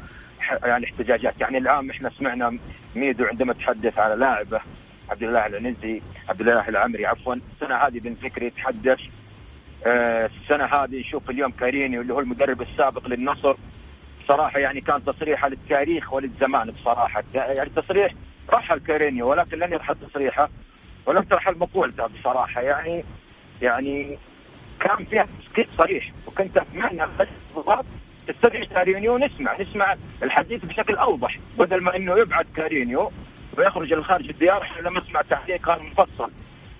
يعني 0.64 0.86
احتجاجات. 0.86 1.42
يعني 1.42 1.58
الآن 1.58 1.90
إحنا 1.90 2.10
سمعنا 2.10 2.58
ميدو 2.96 3.26
عندما 3.26 3.54
تحدث 3.54 4.00
على 4.00 4.16
لاعبه 4.16 4.62
عبد 5.10 5.24
الله 5.24 5.46
العنزي 5.46 6.02
عبد 6.30 6.42
الله 6.42 6.70
العمري 6.70 7.06
عفوا 7.06 7.36
السنة 7.36 7.76
هذه 7.76 8.00
بن 8.00 8.16
فكري 8.16 8.46
يتحدث 8.46 9.00
آه، 9.86 10.30
السنة 10.42 10.66
هذه 10.66 11.00
نشوف 11.00 11.30
اليوم 11.30 11.52
كارينيو 11.52 12.02
اللي 12.02 12.14
هو 12.14 12.20
المدرب 12.20 12.62
السابق 12.62 13.08
للنصر. 13.08 13.56
صراحة 14.28 14.60
يعني 14.60 14.82
كان 14.82 15.06
تصريحه 15.06 15.48
للتاريخ 15.48 16.14
وللزمان 16.14 16.72
بصراحة. 16.72 17.24
يعني 17.34 17.70
تصريح 17.70 18.12
رحل 18.50 18.80
كارينيو 18.80 19.30
ولكن 19.30 19.60
لن 19.60 19.74
يرحل 19.74 19.96
تصريحه 19.96 20.50
ولم 21.06 21.24
ترحل 21.24 21.58
مقولته 21.58 22.08
بصراحة. 22.08 22.62
يعني 22.62 23.04
يعني 23.62 24.18
كان 24.80 25.06
فيها 25.06 25.28
تسكيت 25.46 25.68
صريح 25.78 26.12
وكنت 26.28 26.58
أتمنى 26.58 27.06
بس 27.20 27.28
بالضبط 27.56 27.86
تستدعي 28.28 28.66
كارينيو 28.66 29.18
نسمع 29.18 29.62
نسمع 29.62 29.96
الحديث 30.24 30.66
بشكل 30.66 30.96
أوضح 30.96 31.40
بدل 31.58 31.82
ما 31.82 31.96
إنه 31.96 32.18
يبعد 32.20 32.46
كارينيو 32.56 33.10
ويخرج 33.58 33.94
لخارج 33.94 34.30
الديار 34.30 34.62
إحنا 34.62 34.88
لم 34.90 34.98
نسمع 34.98 35.22
تعليق 35.22 35.62
كان 35.62 35.86
مفصل 35.86 36.32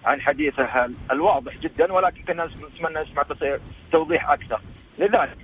عن 0.06 0.22
حديثه 0.22 0.86
ال- 0.86 0.94
الواضح 1.12 1.58
جدا 1.58 1.94
ولكن 1.94 2.22
كنا 2.24 2.46
نتمنى 2.46 3.02
نسمع 3.02 3.24
توضيح 3.92 4.30
أكثر. 4.30 4.62
لذلك 5.00 5.38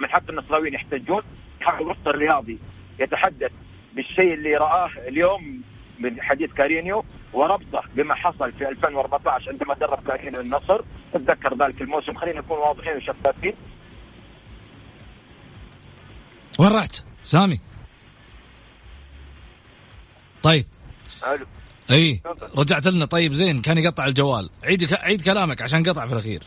من 0.00 0.08
حق 0.08 0.22
النصراويين 0.30 0.74
يحتجون 0.74 1.22
حق 1.60 1.80
الوسط 1.80 2.08
الرياضي 2.08 2.58
يتحدث 2.98 3.52
بالشيء 3.92 4.34
اللي 4.34 4.56
رآه 4.56 4.90
اليوم 5.08 5.62
من 6.00 6.22
حديث 6.22 6.52
كارينيو 6.52 7.04
وربطه 7.32 7.82
بما 7.94 8.14
حصل 8.14 8.52
في 8.52 8.68
2014 8.68 9.48
عندما 9.50 9.74
درب 9.74 10.06
كارينيو 10.06 10.40
النصر. 10.40 10.80
تذكر 11.12 11.54
ذلك 11.56 11.82
الموسم 11.82 12.14
خلينا 12.14 12.38
نكون 12.40 12.58
واضحين 12.58 12.96
وشفافين. 12.96 13.52
وين 16.58 16.72
رحت؟ 16.72 17.04
سامي. 17.24 17.60
طيب. 20.42 20.66
إي. 21.90 22.22
رجعت 22.56 22.86
لنا. 22.86 23.04
طيب 23.04 23.32
زين. 23.32 23.62
كان 23.62 23.78
يقطع 23.78 24.06
الجوال. 24.06 24.50
عيد 24.64 24.94
عيد 24.94 25.22
كلامك 25.22 25.62
عشان 25.62 25.82
قطع 25.82 26.06
في 26.06 26.12
الأخير. 26.12 26.42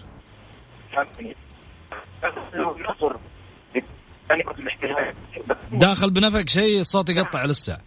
داخل 5.71 6.11
بنفق 6.11 6.47
شيء 6.47 6.79
الصوت 6.79 7.09
يقطع 7.09 7.45
لسه. 7.45 7.77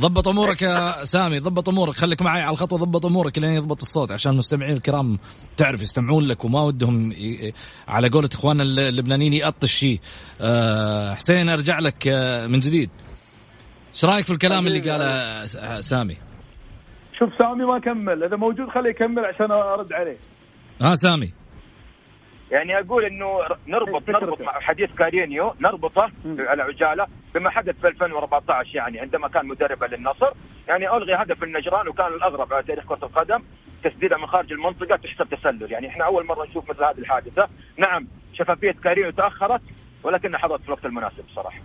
ضبط 0.00 0.28
أمورك 0.28 0.62
يا 0.62 1.04
سامي 1.04 1.38
ضبط 1.38 1.68
أمورك. 1.68 1.96
خليك 1.96 2.22
معي 2.22 2.42
على 2.42 2.50
الخط 2.52 2.72
وضبط 2.72 3.06
أمورك 3.06 3.38
لين 3.38 3.52
يضبط 3.52 3.82
الصوت 3.82 4.12
عشان 4.12 4.32
المستمعين 4.32 4.76
الكرام 4.76 5.18
تعرف 5.56 5.82
يستمعون 5.82 6.24
لك 6.28 6.44
وما 6.44 6.62
ودهم 6.62 7.12
ي... 7.12 7.52
على 7.88 8.08
قولة 8.08 8.28
إخواننا 8.34 8.62
الل- 8.62 8.80
اللبنانيين 8.80 9.32
يقطش 9.32 9.72
شيء 9.74 10.00
أه 10.40 11.14
حسين 11.14 11.48
أرجع 11.48 11.78
لك 11.78 12.08
آه، 12.08 12.46
من 12.46 12.60
جديد. 12.60 12.90
إيش 13.94 14.04
رأيك 14.04 14.26
في 14.26 14.32
الكلام 14.32 14.66
اللي 14.66 14.90
قاله 14.90 15.46
س- 15.46 15.88
سامي؟ 15.88 16.16
شوف 17.18 17.28
سامي 17.38 17.64
ما 17.64 17.78
كمل. 17.78 18.24
إذا 18.24 18.36
موجود 18.36 18.68
خليه 18.68 18.90
يكمل 18.90 19.24
عشان 19.24 19.50
أرد 19.50 19.92
عليه. 19.92 20.16
ها 20.82 20.94
سامي. 20.94 21.32
يعني 22.50 22.78
أقول 22.86 23.04
إنه 23.04 23.26
نربط. 23.68 24.08
نربط 24.08 24.40
مع 24.40 24.60
حديث 24.60 24.90
كارينيو 24.98 25.54
نربطه 25.60 26.02
على 26.38 26.62
عجالة. 26.62 27.06
بما 27.34 27.50
حدث 27.50 27.80
في 27.80 27.88
2014 27.88 28.76
يعني 28.76 29.00
عندما 29.00 29.28
كان 29.28 29.46
مدربا 29.46 29.86
للنصر 29.86 30.32
يعني 30.68 30.96
ألغي 30.96 31.14
هدف 31.14 31.42
النجران 31.42 31.88
وكان 31.88 32.06
الأغرب 32.06 32.52
على 32.52 32.62
تاريخ 32.62 32.86
كرة 32.86 33.04
القدم 33.04 33.42
تسديده 33.84 34.16
من 34.16 34.26
خارج 34.26 34.52
المنطقة 34.52 34.96
تحسب 34.96 35.36
تسلل. 35.36 35.72
يعني 35.72 35.88
إحنا 35.88 36.04
أول 36.04 36.26
مرة 36.26 36.46
نشوف 36.46 36.70
مثل 36.70 36.84
هذه 36.84 36.98
الحادثة. 36.98 37.48
نعم 37.78 38.08
شفافية 38.32 38.74
كارينيو 38.84 39.10
تأخرت 39.10 39.62
ولكنها 40.02 40.38
حضرت 40.38 40.60
في 40.60 40.66
الوقت 40.66 40.84
المناسب 40.84 41.24
بصراحة. 41.32 41.60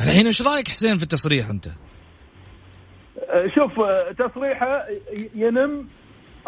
الحين 0.00 0.26
إيش 0.26 0.42
رأيك 0.42 0.68
حسين 0.68 0.96
في 0.96 1.02
التصريح 1.02 1.48
أنت؟ 1.48 1.66
آه، 1.66 3.46
شوف 3.54 3.80
آه، 3.80 4.12
تصريحه 4.12 4.86
ينم 5.34 5.88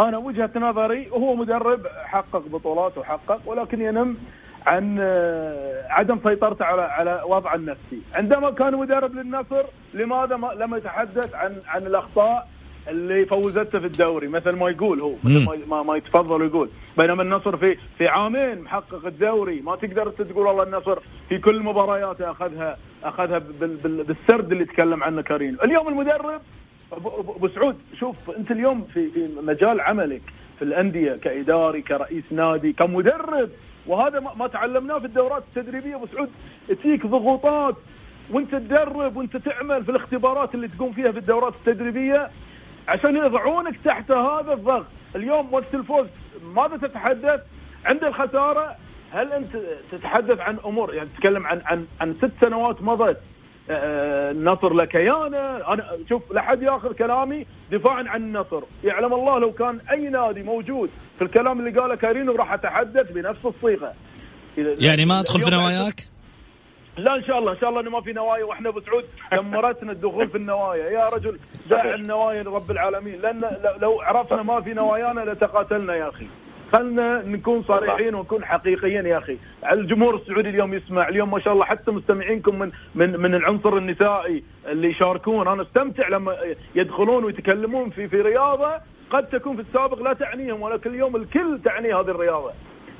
أنا 0.01 0.19
وجهة 0.19 0.51
نظري 0.57 1.11
هو 1.11 1.35
مدرب 1.35 1.87
حقق 1.87 2.47
بطولات 2.49 2.99
وحقق 2.99 3.41
ولكن 3.47 3.81
ينم 3.81 4.17
عن 4.67 4.97
آه، 5.01 5.87
عدم 5.91 6.19
سيطرته 6.25 6.65
على 6.65 6.83
على 6.83 7.23
وضعه 7.27 7.55
النفسي، 7.55 8.01
عندما 8.15 8.51
كان 8.51 8.75
مدرب 8.77 9.15
للنصر 9.15 9.63
لماذا 9.95 10.37
ما 10.37 10.47
لم 10.55 10.75
يتحدث 10.75 11.35
عن 11.35 11.57
عن 11.67 11.87
الأخطاء 11.87 12.49
اللي 12.89 13.27
فوزته 13.27 13.79
في 13.79 13.87
الدوري؟ 13.87 14.29
مثل 14.29 14.57
ما 14.57 14.71
يقول 14.71 15.01
هو 15.01 15.13
مثل. 15.25 15.45
ما- 15.47 15.57
ما, 15.77 15.83
ما 15.83 15.97
يتفضل 15.97 16.43
ويقول. 16.43 16.71
بينما 16.99 17.23
النصر 17.23 17.57
في 17.57 17.77
في 17.99 18.09
عامين 18.09 18.61
محقق 18.63 19.07
الدوري. 19.07 19.61
ما 19.61 19.77
تقدر 19.77 20.11
تقول 20.11 20.47
والله 20.47 20.63
النصر 20.63 20.99
في 21.29 21.39
كل 21.39 21.63
مبارياته 21.63 22.31
أخذها 22.31 22.77
أخذها 23.05 23.39
بال 23.39 23.77
بال 23.77 24.05
بالسرد 24.05 24.53
اللي 24.53 24.65
تكلم 24.65 25.03
عنه 25.03 25.23
كارين 25.23 25.57
اليوم 25.65 25.89
المدرب 25.89 26.41
أبو 26.93 27.49
سعود 27.49 27.77
شوف 28.01 28.31
أنت 28.39 28.51
اليوم 28.51 28.83
في 28.95 29.11
في 29.11 29.29
مجال 29.43 29.81
عملك. 29.81 30.23
في 30.61 30.67
الأندية 30.67 31.13
كإداري 31.13 31.83
كرئيس 31.83 32.25
نادي 32.31 32.73
كمدرب. 32.73 33.51
وهذا 33.87 34.21
ما 34.21 34.47
تعلمناه 34.47 34.99
في 34.99 35.05
الدورات 35.05 35.43
التدريبية 35.43 35.97
أبو 35.97 36.07
سعود. 36.07 36.31
تجيك 36.69 37.07
ضغوطات 37.07 37.77
وأنت 38.31 38.51
تدرب 38.51 39.17
وأنت 39.17 39.37
تعمل 39.37 39.85
في 39.85 39.91
الاختبارات 39.91 40.55
اللي 40.55 40.69
تقوم 40.69 40.93
فيها 40.93 41.13
في 41.13 41.19
الدورات 41.19 41.55
التدريبية 41.55 42.31
عشان 42.89 43.17
يضعونك 43.17 43.77
تحت 43.85 44.11
هذا 44.11 44.53
الضغط. 44.53 44.87
اليوم 45.17 45.55
وقت 45.55 45.75
الفوز 45.75 46.07
ماذا 46.57 46.77
تتحدث 46.77 47.41
عند 47.87 48.05
الخسارة. 48.05 48.77
هل 49.13 49.33
أنت 49.33 49.57
تتحدث 49.93 50.41
عن 50.41 50.59
أمور؟ 50.65 50.95
يعني 50.95 51.09
تتكلم 51.09 51.47
عن 51.47 51.61
عن 51.65 51.87
عن 52.01 52.15
ست 52.15 52.33
سنوات 52.41 52.83
مضت. 52.83 53.21
النصر 53.71 54.75
لكيانه 54.75 55.73
أنا 55.73 55.99
شوف 56.09 56.33
لا 56.33 56.43
حد 56.43 56.63
ياخذ 56.63 56.93
كلامي 56.93 57.47
دفاعا 57.73 58.05
عن 58.09 58.23
النصر 58.23 58.63
يعلم 58.85 59.15
الله 59.15 59.39
لو 59.39 59.53
كان 59.53 59.81
أي 59.93 60.09
نادي 60.09 60.43
موجود 60.43 60.91
في 61.17 61.23
الكلام 61.23 61.61
اللي 61.61 61.81
قاله 61.81 61.95
كارينو 61.95 62.33
راح 62.33 62.53
أتحدث 62.53 63.13
بنفس 63.13 63.47
الصيغة. 63.47 63.93
يعني 64.57 65.05
ما 65.05 65.21
أدخل 65.21 65.41
في 65.41 65.51
نواياك؟ 65.51 66.07
لا 66.99 67.17
إن 67.17 67.25
شاء 67.25 67.39
الله 67.39 67.53
إن 67.53 67.59
شاء 67.59 67.69
الله 67.71 67.81
إنه 67.81 67.91
ما 67.91 68.01
في 68.01 68.13
نوايا 68.13 68.45
وإحنا 68.45 68.69
ابو 68.69 68.81
سعود 68.81 69.05
دمرتنا 69.33 69.93
الدخول 69.93 70.29
في 70.29 70.37
النوايا. 70.37 70.93
يا 70.93 71.09
رجل 71.09 71.39
دع 71.71 71.95
النوايا 71.95 72.43
لرب 72.43 72.71
العالمين. 72.71 73.21
لأن 73.21 73.41
لو 73.81 74.01
عرفنا 74.01 74.43
ما 74.43 74.61
في 74.61 74.75
نوايانا 74.75 75.21
لتقاتلنا 75.21 75.95
يا 75.95 76.09
أخي. 76.09 76.27
خلنا 76.73 77.23
نكون 77.27 77.63
صريحين 77.63 78.15
ونكون 78.15 78.45
حقيقيين 78.45 79.07
يا 79.07 79.19
أخي. 79.19 79.39
الجمهور 79.73 80.15
السعودي 80.15 80.49
اليوم 80.49 80.75
يسمع 80.75 81.09
اليوم 81.09 81.31
ما 81.31 81.41
شاء 81.41 81.53
الله 81.53 81.65
حتى 81.65 81.91
مستمعينكم 81.91 82.59
من 82.59 82.71
من 82.95 83.21
من 83.21 83.35
العنصر 83.35 83.77
النسائي 83.77 84.45
اللي 84.69 84.89
يشاركون. 84.91 85.49
أنا 85.49 85.63
أستمتع 85.63 86.09
لما 86.09 86.37
يدخلون 86.75 87.25
ويتكلمون 87.25 87.91
في 87.91 88.09
في 88.09 88.21
رياضة 88.23 88.73
قد 89.11 89.27
تكون 89.29 89.57
في 89.57 89.63
السابق 89.63 90.03
لا 90.03 90.13
تعنيهم 90.13 90.63
ولكن 90.63 90.91
اليوم 90.91 91.17
الكل 91.17 91.59
تعني 91.65 91.95
هذه 91.95 92.11
الرياضة. 92.11 92.51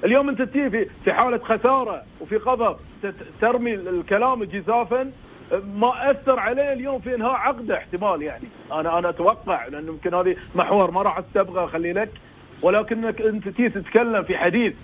اليوم 0.05 0.29
أنت 0.29 0.43
تجي 0.43 0.71
في 0.71 0.85
في 1.05 1.13
حالة 1.13 1.39
خسارة 1.39 2.03
وفي 2.21 2.37
غضب 2.37 2.77
ترمي 3.41 3.75
الكلام 3.75 4.45
جزافا 4.45 5.11
ما 5.75 6.11
أثر 6.11 6.39
عليه 6.39 6.73
اليوم 6.73 7.01
في 7.01 7.15
إنهاء 7.15 7.33
عقده 7.33 7.77
احتمال 7.77 8.23
يعني. 8.23 8.45
أنا 8.73 8.99
أنا 8.99 9.09
أتوقع 9.09 9.67
لأنه 9.67 9.89
يمكن 9.89 10.15
هذه 10.15 10.37
محور 10.55 10.91
ما 10.91 11.03
راح 11.03 11.19
استبغى 11.19 11.65
أخلي 11.65 11.93
لك 11.93 12.11
ولكنك 12.63 13.21
انت 13.23 13.49
تتكلم 13.49 14.23
في 14.23 14.37
حديث 14.39 14.75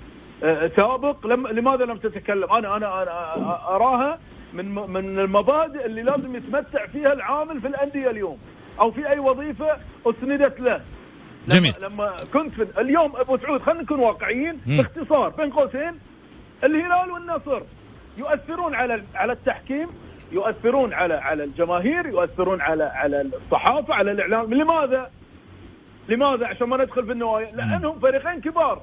آه، 0.44 0.70
سابق 0.76 1.26
لم 1.26 1.46
لماذا 1.46 1.84
لم 1.84 1.96
تتكلم 1.96 2.52
أنا 2.52 2.76
أنا 2.76 3.02
أنا 3.02 3.68
أراها 3.68 4.18
من 4.52 4.74
من 4.74 5.18
المبادئ 5.18 5.86
اللي 5.86 6.02
لازم 6.02 6.36
يتمتع 6.36 6.86
فيها 6.86 7.12
العامل 7.12 7.60
في 7.60 7.66
الأندية 7.68 8.10
اليوم 8.10 8.38
أو 8.80 8.90
في 8.90 9.08
أي 9.08 9.18
وظيفة 9.18 9.76
أسندت 10.06 10.60
له 10.60 10.80
جميل 11.48 11.74
لما, 11.82 11.88
لما 11.88 12.16
كنت 12.32 12.54
في 12.54 12.80
اليوم 12.80 13.16
أبو 13.16 13.36
سعود 13.36 13.60
خلينا 13.62 13.82
نكون 13.82 14.00
واقعيين 14.00 14.60
مم. 14.66 14.76
باختصار 14.76 15.28
بين 15.28 15.50
قوسين 15.50 15.92
الهلال 16.64 17.10
والنصر 17.10 17.62
يؤثرون 18.18 18.74
على 18.74 19.02
على 19.14 19.32
التحكيم 19.32 19.86
يؤثرون 20.32 20.92
على 20.94 21.14
على 21.14 21.44
الجماهير 21.44 22.06
يؤثرون 22.06 22.60
على 22.60 22.84
على 22.84 23.20
الصحافة 23.20 23.94
على 23.94 24.10
الإعلام 24.12 24.54
لماذا؟ 24.54 25.10
لماذا؟ 26.08 26.46
عشان 26.46 26.68
ما 26.68 26.76
ندخل 26.84 27.06
في 27.06 27.12
النوايا. 27.12 27.52
لأنهم 27.52 27.98
فريقين 28.00 28.40
كبار. 28.40 28.82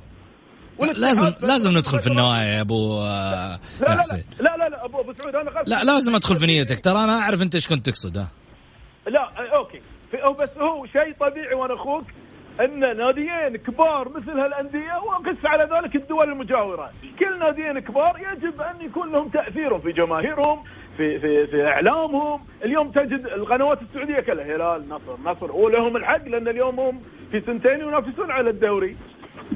لازم 0.95 1.33
لازم 1.41 1.71
ندخل 1.71 2.01
في 2.01 2.07
النوايا 2.07 2.43
يا 2.43 2.61
أبو 2.61 3.03
لا 3.03 3.59
لا 3.81 3.97
حسين 3.97 4.23
لا. 4.39 4.57
لا 4.57 4.69
لا 4.69 4.85
أبو 4.85 4.99
أبو 4.99 5.13
سعود 5.13 5.35
أنا 5.35 5.49
لا 5.67 5.83
لازم 5.83 6.15
أدخل 6.15 6.39
في 6.39 6.45
نيتك. 6.45 6.79
ترى 6.79 7.03
أنا 7.03 7.19
أعرف 7.19 7.41
أنت 7.41 7.55
إيش 7.55 7.67
كنت 7.67 7.85
تقصد 7.89 8.17
ها. 8.17 8.27
لا 9.07 9.29
أوكي. 9.55 9.81
هو 10.23 10.33
بس 10.33 10.49
هو 10.57 10.85
شيء 10.85 11.13
طبيعي 11.19 11.53
وأنا 11.53 11.73
أخوك 11.73 12.05
إن 12.61 12.79
ناديين 12.79 13.57
كبار 13.57 14.09
مثل 14.09 14.39
هالأندية 14.39 14.97
وقس 14.97 15.45
على 15.45 15.63
ذلك 15.63 15.95
الدول 15.95 16.31
المجاورة، 16.31 16.91
كل 17.19 17.39
ناديين 17.39 17.79
كبار 17.79 18.19
يجب 18.19 18.61
أن 18.61 18.81
يكون 18.81 19.11
لهم 19.11 19.29
تأثير 19.29 19.79
في 19.79 19.91
جماهيرهم 19.91 20.63
في 20.97 21.19
في 21.19 21.47
في 21.47 21.67
إعلامهم، 21.67 22.39
اليوم 22.63 22.91
تجد 22.91 23.25
القنوات 23.35 23.81
السعودية 23.81 24.19
كلها 24.19 24.55
هلال 24.55 24.89
نصر 24.89 25.17
نصر 25.25 25.51
ولهم 25.51 25.97
الحق 25.97 26.27
لأن 26.27 26.47
اليوم 26.47 26.79
هم 26.79 27.01
في 27.31 27.41
سنتين 27.41 27.79
ينافسون 27.79 28.31
على 28.31 28.49
الدوري. 28.49 28.97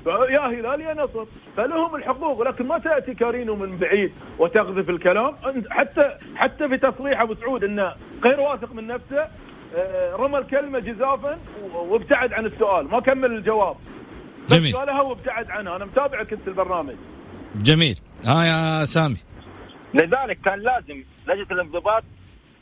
يا 0.08 0.39
هلال 0.39 0.82
يا 0.82 0.93
نصر 0.93 1.26
فلهم 1.58 1.95
الحقوق 1.95 2.39
ولكن 2.39 2.67
ما 2.67 2.78
تأتي 2.78 3.13
كارينيو 3.13 3.56
من 3.56 3.78
بعيد 3.78 4.12
وتقذف 4.39 4.89
الكلام. 4.89 5.36
حتى 5.69 6.17
حتى 6.36 6.67
في 6.67 6.78
تصريح 6.78 7.21
أبو 7.21 7.36
سعود 7.36 7.63
انه 7.63 7.93
غير 8.26 8.39
واثق 8.39 8.73
من 8.73 8.88
نفسه 8.88 9.28
آه، 9.76 10.15
رمى 10.15 10.38
الكلمة 10.38 10.80
جزافا 10.80 11.38
وابتعد 11.73 12.34
عن 12.34 12.45
السؤال. 12.45 12.88
ما 12.88 13.00
كمل 13.00 13.32
الجواب. 13.32 13.76
جميل. 14.50 14.76
قالها 14.76 15.02
وابتعد 15.02 15.52
عنها 15.52 15.76
أنا 15.76 15.86
متابعك 15.86 16.34
أنت 16.34 16.47
البرنامج. 16.47 16.95
جميل. 17.56 18.00
ها 18.26 18.45
يا 18.45 18.86
سامي. 18.86 19.17
لذلك 19.97 20.41
كان 20.45 20.60
لازم 20.60 21.03
لجنة 21.27 21.47
الانضباط 21.51 22.03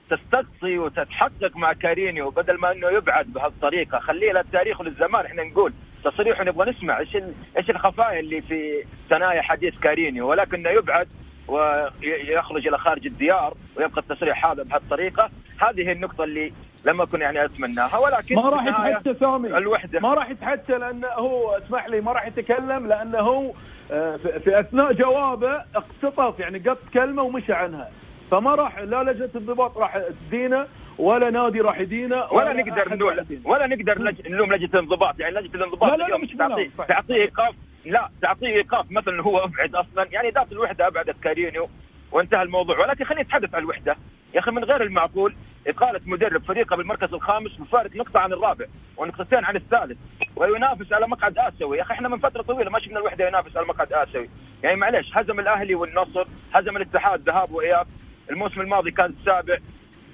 تستقصي 0.10 0.78
وتتحقق 0.78 1.56
مع 1.56 1.74
كارينيو 1.74 2.30
بدل 2.30 2.60
ما 2.60 2.72
إنه 2.72 2.90
يبعد 2.90 3.26
بهالطريقة. 3.26 4.00
خليه 4.00 4.32
للتاريخ 4.32 4.82
وللزمان 4.82 5.26
إحنا 5.26 5.44
نقول 5.44 5.74
تصريح 6.04 6.42
نبغى 6.42 6.72
نسمع 6.72 7.00
إيش 7.00 7.18
إيش 7.58 7.70
الخفايا 7.70 8.20
اللي 8.20 8.42
في 8.42 8.84
ثنايا 9.10 9.42
حديث 9.42 9.80
كارينيو. 9.80 10.30
ولكنه 10.30 10.70
يبعد 10.70 11.08
ويخرج 11.48 12.68
إلى 12.68 12.78
خارج 12.78 13.08
الديار 13.08 13.58
ويبقى 13.78 14.02
التصريح 14.02 14.46
هذا 14.46 14.64
بهالطريقة. 14.64 15.30
هذه 15.62 15.92
النقطة 15.92 16.24
اللي 16.24 16.54
لم 16.86 17.02
أكن 17.02 17.22
يعني 17.22 17.46
أتمناها 17.46 17.98
ولكن 17.98 18.36
ما 18.36 18.50
راح 18.50 18.66
يتحكى 18.68 19.14
سامي. 19.20 19.58
الوحدة. 19.58 20.00
ما 20.00 20.14
راح 20.14 20.30
يتحكى 20.30 20.74
لأنه 20.74 21.08
هو 21.08 21.58
اسمح 21.58 21.88
لي 21.88 22.02
ما 22.02 22.12
راح 22.12 22.28
يتكلم 22.28 22.88
لأنه 22.88 23.18
هو 23.20 23.52
آه، 23.92 24.16
في 24.18 24.60
أثناء 24.60 24.94
جوابه 24.94 25.64
اقتطف 25.76 26.40
يعني 26.40 26.60
قط 26.60 26.78
كلمة 26.94 27.24
ومشى 27.24 27.54
عنها. 27.54 27.90
فما 28.32 28.56
راح 28.56 28.80
لا 28.80 29.04
لجنة 29.04 29.30
الضباط 29.36 29.78
راح 29.78 29.98
تدينه 29.98 30.66
ولا 30.98 31.30
نادي 31.30 31.62
راح 31.62 31.80
يدينه 31.80 32.34
ولا 32.34 32.48
أحد 32.48 32.56
نقدر 32.68 32.94
يدينه. 32.94 33.48
ولا 33.50 33.68
نقدر 33.68 34.02
نلوم 34.30 34.54
لجنة 34.54 34.70
الانضباط 34.74 35.20
يعني 35.20 35.36
لجنة 35.36 35.56
الانضباط 35.56 35.90
لا، 35.92 35.96
لا، 35.98 36.06
اليوم 36.06 36.22
مش 36.22 36.30
تعطيه. 36.40 36.70
تعطيه 36.88 37.16
إيقاف. 37.16 37.56
لا 37.86 38.10
تعطيه 38.22 38.48
إيقاف 38.48 38.86
مثلا 38.92 39.22
هو 39.24 39.38
أبعد 39.44 39.76
أصلا. 39.76 40.08
يعني 40.12 40.30
ذات 40.30 40.52
الوحدة 40.52 40.88
ابعدت 40.88 41.16
كارينيو 41.24 41.68
وانتهى 42.16 42.42
الموضوع. 42.42 42.80
ولكن 42.80 43.06
خلينا 43.06 43.24
نتحدث 43.24 43.56
عن 43.56 43.62
الوحده 43.62 43.96
يا 44.34 44.40
أخي 44.40 44.52
من 44.52 44.64
غير 44.64 44.84
المعقول 44.84 45.36
إقالة 45.68 46.02
مدرب 46.06 46.44
فريقه 46.44 46.76
بالمركز 46.76 47.14
الخامس 47.14 47.52
بفارق 47.52 47.96
نقطة 47.96 48.20
عن 48.20 48.34
الرابع 48.34 48.66
ونقطتين 48.98 49.46
عن 49.46 49.56
الثالث 49.56 49.98
وينافس 50.36 50.94
على 50.94 51.08
مقعد 51.08 51.38
آسيوي. 51.38 51.78
يا 51.78 51.82
أخي 51.82 51.94
إحنا 51.94 52.10
من 52.10 52.18
فترة 52.18 52.42
طويلة 52.42 52.72
ما 52.72 52.80
شفنا 52.80 53.00
الوحدة 53.00 53.28
ينافس 53.28 53.58
على 53.58 53.66
مقعد 53.66 53.94
آسيوي. 53.94 54.30
يعني 54.64 54.76
معليش 54.76 55.18
هزم 55.18 55.40
الأهلي 55.40 55.76
والنصر 55.76 56.28
هزم 56.54 56.78
الاتحاد 56.78 57.22
ذهاب 57.22 57.52
وإياب. 57.52 57.88
الموسم 58.30 58.62
الماضي 58.62 58.92
كان 58.92 59.14
السابع. 59.20 59.58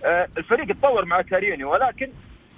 آه، 0.05 0.27
الفريق 0.37 0.69
اتطور 0.69 1.05
مع 1.05 1.21
كارينيو 1.21 1.71
ولكن 1.73 2.11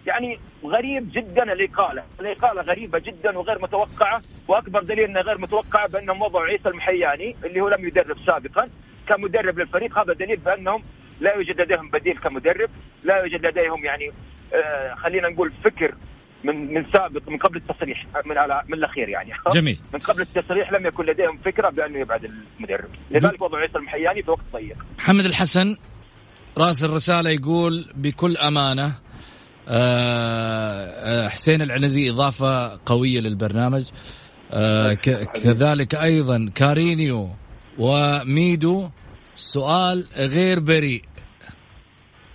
يعني 0.08 0.39
غريب 0.66 1.12
جدا 1.12 1.44
الاقاله، 1.54 2.04
الاقاله 2.20 2.62
غريبة 2.62 3.00
جدا 3.00 3.38
وغير 3.38 3.62
متوقعة. 3.62 4.22
وأكبر 4.48 4.84
دليل 4.84 5.04
انها 5.04 5.22
غير 5.22 5.38
متوقعة 5.38 5.88
بأنهم 5.88 6.22
وضعوا 6.22 6.46
عيسى 6.46 6.70
المحياني 6.70 7.36
اللي 7.46 7.62
هو 7.62 7.70
لم 7.70 7.88
يدرب 7.88 8.18
سابقا 8.26 8.70
كمدرب 9.08 9.60
للفريق. 9.60 10.00
هذا 10.00 10.13
دليل 10.13 10.38
بأنهم 10.38 10.82
لا 11.22 11.36
يوجد 11.36 11.62
لديهم 11.62 11.89
بديل 11.89 12.18
كمدرب، 12.18 12.70
لا 13.04 13.18
يوجد 13.18 13.46
لديهم 13.46 13.86
يعني 13.86 14.12
آه 14.54 14.96
خلينا 14.96 15.30
نقول 15.30 15.52
فكر 15.63 15.96
من 16.44 16.74
من 16.74 16.86
سابق 16.94 17.30
من 17.30 17.38
قبل 17.38 17.58
التصريح 17.58 18.06
من 18.26 18.38
على 18.38 18.62
من 18.68 18.74
الأخير 18.74 19.10
يعني. 19.10 19.32
جميل. 19.54 19.80
من 19.94 20.00
قبل 20.00 20.22
التصريح 20.22 20.72
لم 20.72 20.86
يكن 20.86 21.06
لديهم 21.06 21.38
فكرة 21.38 21.70
بأنه 21.70 22.00
يبعد 22.00 22.24
المدرب، 22.60 22.89
لذلك 23.12 23.42
وضعوا 23.42 23.62
عيسى 23.62 23.78
المحياني 23.78 24.24
في 24.24 24.32
وقت 24.32 24.44
ضيق. 24.54 24.86
محمد 24.98 25.26
الحسن 25.26 25.78
رأس 26.58 26.84
الرسالة 26.84 27.30
يقول 27.30 27.86
بكل 27.96 28.38
آه، 28.38 28.92
حسين 31.30 31.62
العنزي 31.62 32.10
إضافة 32.10 32.80
قوية 32.86 33.19
للبرنامج. 33.19 33.84
آه، 34.52 34.93
كذلك 34.93 35.95
أيضا 35.95 36.52
كارينيو 36.56 37.30
وميدو. 37.78 38.89
سؤال 39.36 40.06
غير 40.17 40.60
بريء. 40.60 41.02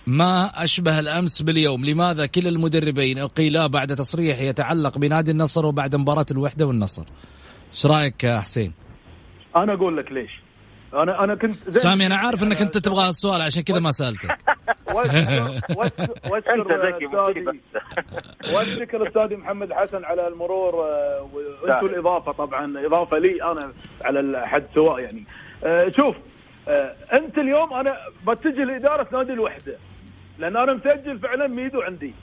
ما 0.07 0.63
أشبه 0.63 0.99
الأمس 0.99 1.41
باليوم؟ 1.41 1.85
لماذا 1.85 2.25
كلا 2.25 2.49
المدربين 2.49 3.19
أقيلا 3.19 3.67
بعد 3.67 3.95
تصريح 3.95 4.39
يتعلق 4.39 4.97
بنادي 4.97 5.31
النصر 5.31 5.65
وبعد 5.65 5.95
مباراة 5.95 6.25
الوحدة 6.31 6.67
والنصر؟ 6.67 7.03
إيش 7.73 7.85
رأيك 7.85 8.23
يا 8.23 8.39
حسين؟ 8.39 8.73
أنا 9.55 9.73
أقول 9.73 9.97
لك 9.97 10.11
ليش. 10.11 10.31
أنا 10.93 11.23
أنا 11.23 11.35
كنت 11.35 11.77
سامي 11.77 12.05
أنا 12.05 12.15
عارف 12.15 12.43
إنك 12.43 12.61
أنت 12.61 12.77
تبغى 12.77 13.09
السؤال 13.09 13.41
عشان 13.41 13.61
كذا 13.63 13.79
ما 13.79 13.91
سألتك. 13.91 14.37
والشكر 18.51 19.07
استاذي 19.07 19.35
محمد 19.35 19.73
حسن 19.73 20.05
على 20.05 20.27
المرور 20.27 20.73
آه، 20.75 21.29
وأنتم 21.63 21.85
الإضافة 21.85 22.31
طبعا 22.31 22.85
إضافة 22.85 23.17
لي 23.17 23.43
أنا 23.43 23.71
على 24.01 24.19
الحد 24.19 24.63
سواء 24.75 24.99
يعني. 24.99 25.25
آه، 25.63 25.91
شوف 25.95 26.15
آه، 26.67 26.95
أنت 27.13 27.37
اليوم 27.37 27.73
أنا 27.73 27.97
بتجي 28.27 28.61
لإدارة 28.61 29.07
نادي 29.11 29.33
الوحدة 29.33 29.75
لأن 30.39 30.57
أنا 30.57 30.73
مسجل 30.73 31.19
فعلا 31.19 31.47
ميدو 31.47 31.81
عندي. 31.81 32.13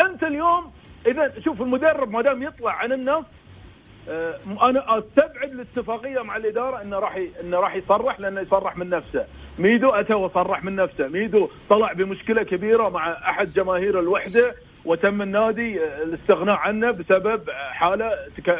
أنت 0.00 0.22
اليوم 0.22 0.72
إذا 1.06 1.32
شوف 1.44 1.62
المدرب 1.62 2.10
ما 2.10 2.22
دام 2.22 2.42
يطلع 2.42 2.72
عن 2.72 2.92
النص 2.92 3.24
أنا 4.62 4.98
أستبعد 4.98 5.50
الاتفاقية 5.52 6.22
مع 6.22 6.36
الإدارة 6.36 6.82
إنه 6.82 6.98
راح 6.98 7.20
إنه 7.44 7.60
راح 7.60 7.74
يصرح 7.74 8.20
لأنه 8.20 8.40
يصرح 8.40 8.76
من 8.76 8.90
نفسه. 8.90 9.26
ميدو 9.58 9.90
أتى 9.90 10.14
وصرح 10.14 10.64
من 10.64 10.76
نفسه. 10.76 11.08
ميدو 11.08 11.48
طلع 11.70 11.92
بمشكلة 11.92 12.42
كبيرة 12.42 12.88
مع 12.88 13.10
أحد 13.12 13.46
جماهير 13.46 14.00
الوحدة 14.00 14.54
وتم 14.84 15.22
النادي 15.22 15.84
آه، 15.84 16.02
الاستغناء 16.02 16.56
عنه 16.56 16.90
بسبب 16.90 17.50
آه، 17.50 17.70
حالة 17.72 18.10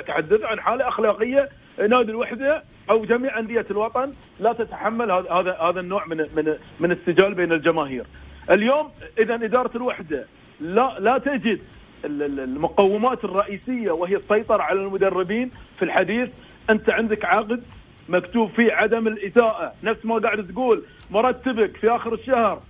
تحدث 0.06 0.42
عن 0.42 0.60
حالة 0.60 0.88
أخلاقية. 0.88 1.48
نادي 1.78 2.10
الوحدة 2.10 2.62
أو 2.90 3.04
جميع 3.04 3.38
أندية 3.38 3.66
الوطن 3.70 4.12
لا 4.40 4.52
تتحمل 4.52 5.10
هذا 5.10 5.52
هذا 5.60 5.80
النوع 5.80 6.06
من 6.06 6.16
من 6.16 6.56
من 6.80 6.92
السجال 6.92 7.34
بين 7.34 7.52
الجماهير. 7.52 8.04
اليوم 8.50 8.90
إذا 9.18 9.34
إدارة 9.34 9.76
الوحدة 9.76 10.26
لا 10.60 10.96
لا 10.98 11.18
تجد 11.18 11.60
المقومات 12.04 13.24
الرئيسية 13.24 13.90
وهي 13.90 14.14
السيطرة 14.16 14.62
على 14.62 14.80
المدربين 14.80 15.50
في 15.78 15.84
الحديث 15.84 16.28
أنت 16.70 16.90
عندك 16.90 17.24
عقد 17.24 17.62
مكتوب 18.08 18.50
فيه 18.50 18.72
عدم 18.72 19.06
الاساءه 19.06 19.72
نفس 19.84 20.06
ما 20.06 20.18
قاعد 20.18 20.46
تقول 20.46 20.82
مرتبك 21.10 21.76
في 21.76 21.90
آخر 21.90 22.14
الشهر. 22.14 22.60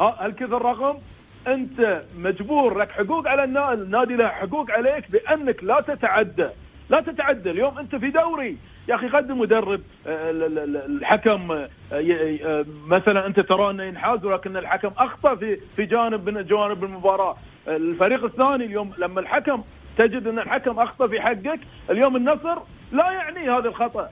ها 0.00 0.16
هالكثر 0.26 0.62
رقم 0.62 0.98
أنت 1.46 2.00
مجبور 2.18 2.78
لك 2.78 2.90
حقوق 2.90 3.28
على 3.28 3.44
النا- 3.44 3.72
النادي 3.72 4.14
له 4.16 4.28
حقوق 4.28 4.70
عليك 4.70 5.10
بأنك 5.10 5.64
لا 5.64 5.80
تتعدى. 5.80 6.48
لا 6.90 7.00
تتعدى 7.00 7.50
اليوم 7.50 7.78
أنت 7.78 7.96
في 7.96 8.10
دوري. 8.10 8.56
يا 8.88 8.94
أخي 8.94 9.08
قدم 9.08 9.38
مدرب 9.40 9.80
آه، 10.06 10.30
ال- 10.30 10.42
ال- 10.42 10.58
ال- 10.58 10.96
الحكم 10.96 11.52
آه، 11.52 11.68
آه، 11.92 12.64
مثلا 12.86 13.26
أنت 13.26 13.40
ترى 13.40 13.70
انه 13.70 13.82
ينحاز 13.84 14.24
ولكن 14.24 14.56
الحكم 14.56 14.90
أخطأ 14.98 15.34
في 15.34 15.56
في 15.56 15.84
جانب 15.84 16.28
من 16.30 16.42
جوانب 16.42 16.84
المباراة. 16.84 17.36
الفريق 17.68 18.24
الثاني 18.24 18.64
اليوم 18.64 18.92
لما 18.98 19.20
الحكم 19.20 19.62
تجد 19.98 20.26
أن 20.26 20.38
الحكم 20.38 20.80
أخطأ 20.80 21.06
في 21.06 21.20
حقك 21.20 21.60
اليوم 21.90 22.16
النصر 22.16 22.58
لا 22.92 23.10
يعني 23.10 23.50
هذا 23.50 23.68
الخطأ. 23.68 24.08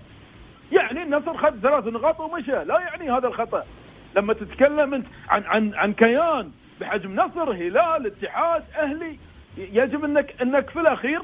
يعني 0.73 1.03
النصر 1.03 1.37
خذ 1.37 1.61
ثلاث 1.61 1.87
نقاط 1.87 2.21
ومشى. 2.21 2.65
لا 2.65 2.81
يعني 2.81 3.11
هذا 3.11 3.27
الخطأ. 3.29 3.63
لما 4.17 4.33
تتكلم 4.35 4.95
أنت 4.95 5.07
عن 5.29 5.43
عن 5.45 5.75
عن 5.75 5.93
كيان 5.93 6.51
بحجم 6.81 7.15
نصر 7.15 7.53
هلال 7.53 8.07
اتحاد 8.07 8.63
أهلي 8.79 9.19
يجب 9.59 10.05
انك 10.05 10.35
انك 10.43 10.71
في 10.71 10.81
الاخير 10.81 11.21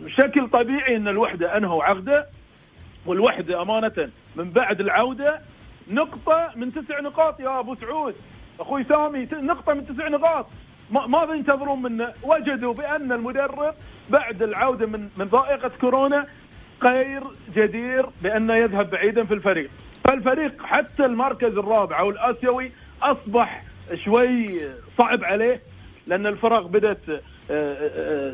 بشكل 0.00 0.48
طبيعي 0.48 0.96
إن 0.96 1.08
الوحدة 1.08 1.56
انهوا 1.56 1.84
عقده 1.84 2.26
والوحدة 3.06 3.62
أمانة 3.62 4.10
من 4.36 4.50
بعد 4.50 4.80
العودة. 4.80 5.40
نقطة 5.90 6.50
من 6.56 6.72
تسع 6.72 7.00
نقاط 7.00 7.40
يا 7.40 7.60
أبو 7.60 7.74
سعود. 7.74 8.14
أخوي 8.60 8.84
سامي 8.84 9.28
نقطة 9.32 9.74
من 9.74 9.86
تسع 9.86 10.08
نقاط. 10.08 10.46
ما 10.90 11.34
ينتظرون 11.34 11.82
منه؟ 11.82 12.12
وجدوا 12.22 12.74
بأن 12.74 13.12
المدرب 13.12 13.74
بعد 14.10 14.42
العودة 14.42 14.86
من 14.86 15.08
من 15.18 15.24
ضائقة 15.24 15.70
كورونا 15.80 16.26
غير 16.82 17.22
جدير 17.54 18.06
بأنه 18.22 18.54
يذهب 18.54 18.90
بعيدا 18.90 19.24
في 19.24 19.34
الفريق، 19.34 19.70
فالفريق 20.04 20.62
حتى 20.62 21.04
المركز 21.04 21.58
الرابع 21.58 21.98
أو 22.00 22.10
الآسيوي 22.10 22.72
أصبح 23.02 23.64
شوي 24.04 24.60
صعب 24.98 25.24
عليه 25.24 25.62
لأن 26.06 26.26
الفرق 26.26 26.66
بدأت 26.66 27.22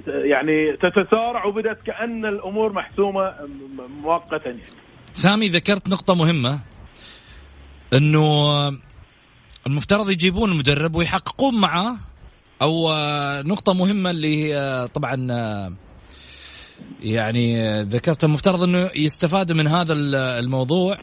يعني 0.07 0.77
تتسارع 0.77 1.45
وبدات 1.45 1.79
كأن 1.87 2.25
الأمور 2.27 2.73
محسومة 2.73 3.21
م- 3.31 4.03
مؤقتا 4.03 4.47
يعني. 4.49 4.61
سامي 5.13 5.49
ذكرت 5.49 5.89
نقطة 5.89 6.15
مهمة 6.15 6.61
إنه 7.95 8.47
المفترض 9.67 10.11
يجيبون 10.11 10.53
المدرب 10.53 10.95
ويحققون 10.97 11.61
معاه 11.61 11.97
أو 12.63 12.93
آه، 12.93 13.43
نقطة 13.43 13.75
مهمة 13.75 14.11
اللي 14.11 14.45
هي 14.55 14.89
طبعا 14.95 15.15
يعني 17.03 17.81
ذكرت 17.83 18.25
المفترض 18.25 18.63
إنه 18.63 18.91
يستفاد 18.97 19.53
من 19.53 19.67
هذا 19.67 19.93
ال- 19.93 20.15
الموضوع 20.15 20.99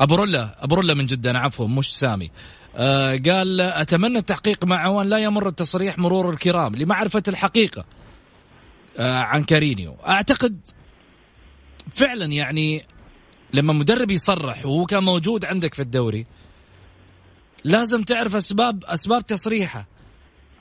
أبو 0.00 0.14
رولا 0.14 0.64
أبو 0.64 0.74
رولا 0.74 0.94
من 0.94 1.06
جدة 1.06 1.38
عفوا 1.38 1.68
مش 1.68 1.98
سامي 1.98 2.30
آه، 2.76 3.16
قال 3.16 3.60
أتمنى 3.60 4.18
التحقيق 4.18 4.64
مع 4.64 4.80
عوان 4.80 5.06
لا 5.06 5.18
يمر 5.18 5.48
التصريح 5.48 5.98
مرور 5.98 6.30
الكرام 6.30 6.76
لمعرفة 6.76 7.22
الحقيقة 7.28 7.84
آه، 8.98 9.16
عن 9.16 9.44
كارينيو. 9.44 9.96
أعتقد 10.06 10.58
فعلا 11.90 12.24
يعني 12.24 12.84
لما 13.52 13.72
مدرب 13.72 14.10
يصرح 14.10 14.66
وهو 14.66 14.86
كان 14.86 15.02
موجود 15.02 15.44
عندك 15.44 15.74
في 15.74 15.82
الدوري 15.82 16.26
لازم 17.64 18.02
تعرف 18.02 18.36
أسباب 18.36 18.84
أسباب 18.84 19.26
تصريحه 19.26 19.86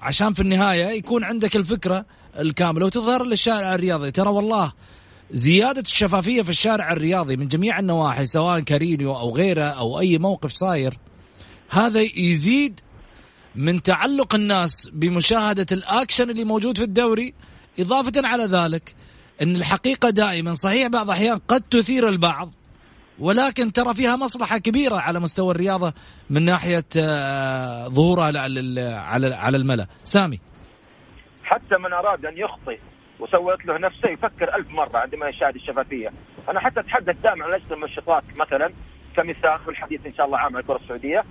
عشان 0.01 0.33
في 0.33 0.41
النهاية 0.41 0.85
يكون 0.85 1.23
عندك 1.23 1.55
الفكرة 1.55 2.05
الكاملة. 2.39 2.85
وتظهر 2.85 3.23
للشارع 3.23 3.75
الرياضي 3.75 4.11
ترى 4.11 4.29
والله 4.29 4.73
زيادة 5.31 5.81
الشفافية 5.81 6.41
في 6.41 6.49
الشارع 6.49 6.91
الرياضي 6.93 7.37
من 7.37 7.47
جميع 7.47 7.79
النواحي 7.79 8.25
سواء 8.25 8.59
كارينيو 8.59 9.15
أو 9.17 9.35
غيره 9.35 9.63
أو 9.63 9.99
أي 9.99 10.17
موقف 10.17 10.51
صاير 10.51 10.97
هذا 11.73 12.01
يزيد 12.01 12.79
من 13.55 13.81
تعلق 13.83 14.35
الناس 14.35 14.89
بمشاهدة 14.93 15.65
الأكشن 15.71 16.29
اللي 16.29 16.43
موجود 16.43 16.77
في 16.77 16.83
الدوري. 16.83 17.33
إضافة 17.79 18.11
على 18.27 18.43
ذلك 18.43 18.95
إن 19.41 19.55
الحقيقة 19.55 20.09
دائما 20.09 20.53
صحيح 20.53 20.87
بعض 20.87 21.05
الأحيان 21.05 21.37
قد 21.47 21.61
تثير 21.61 22.07
البعض 22.07 22.53
ولكن 23.19 23.71
ترى 23.71 23.93
فيها 23.93 24.15
مصلحة 24.15 24.57
كبيرة 24.57 24.95
على 24.95 25.19
مستوى 25.19 25.51
الرياضة 25.51 25.93
من 26.29 26.45
ناحية 26.45 26.85
آه، 26.97 27.87
ظهورها 27.87 28.25
على 28.25 28.39
على 28.81 29.35
على 29.35 29.57
الملأ. 29.57 29.87
سامي. 30.03 30.39
حتى 31.43 31.77
من 31.77 31.93
أراد 31.93 32.25
أن 32.25 32.37
يخطئ 32.37 32.79
وسويت 33.19 33.65
له 33.65 33.77
نفسه 33.77 34.09
يفكر 34.09 34.55
ألف 34.55 34.69
مرة 34.69 34.97
عندما 34.97 35.29
يشاهد 35.29 35.55
الشفافية. 35.55 36.09
أنا 36.49 36.59
حتى 36.59 36.79
أتحدث 36.79 37.15
دائما 37.23 37.45
عن 37.45 37.51
لجنة 37.51 37.73
المنشطات 37.73 38.23
مثلا 38.39 38.73
كمثال 39.15 39.59
في 39.65 39.69
الحديث 39.69 40.05
إن 40.05 40.13
شاء 40.13 40.25
الله 40.25 40.37
عام 40.37 40.55
عن 40.55 40.61
الكرة 40.61 40.77
السعودية. 40.83 41.23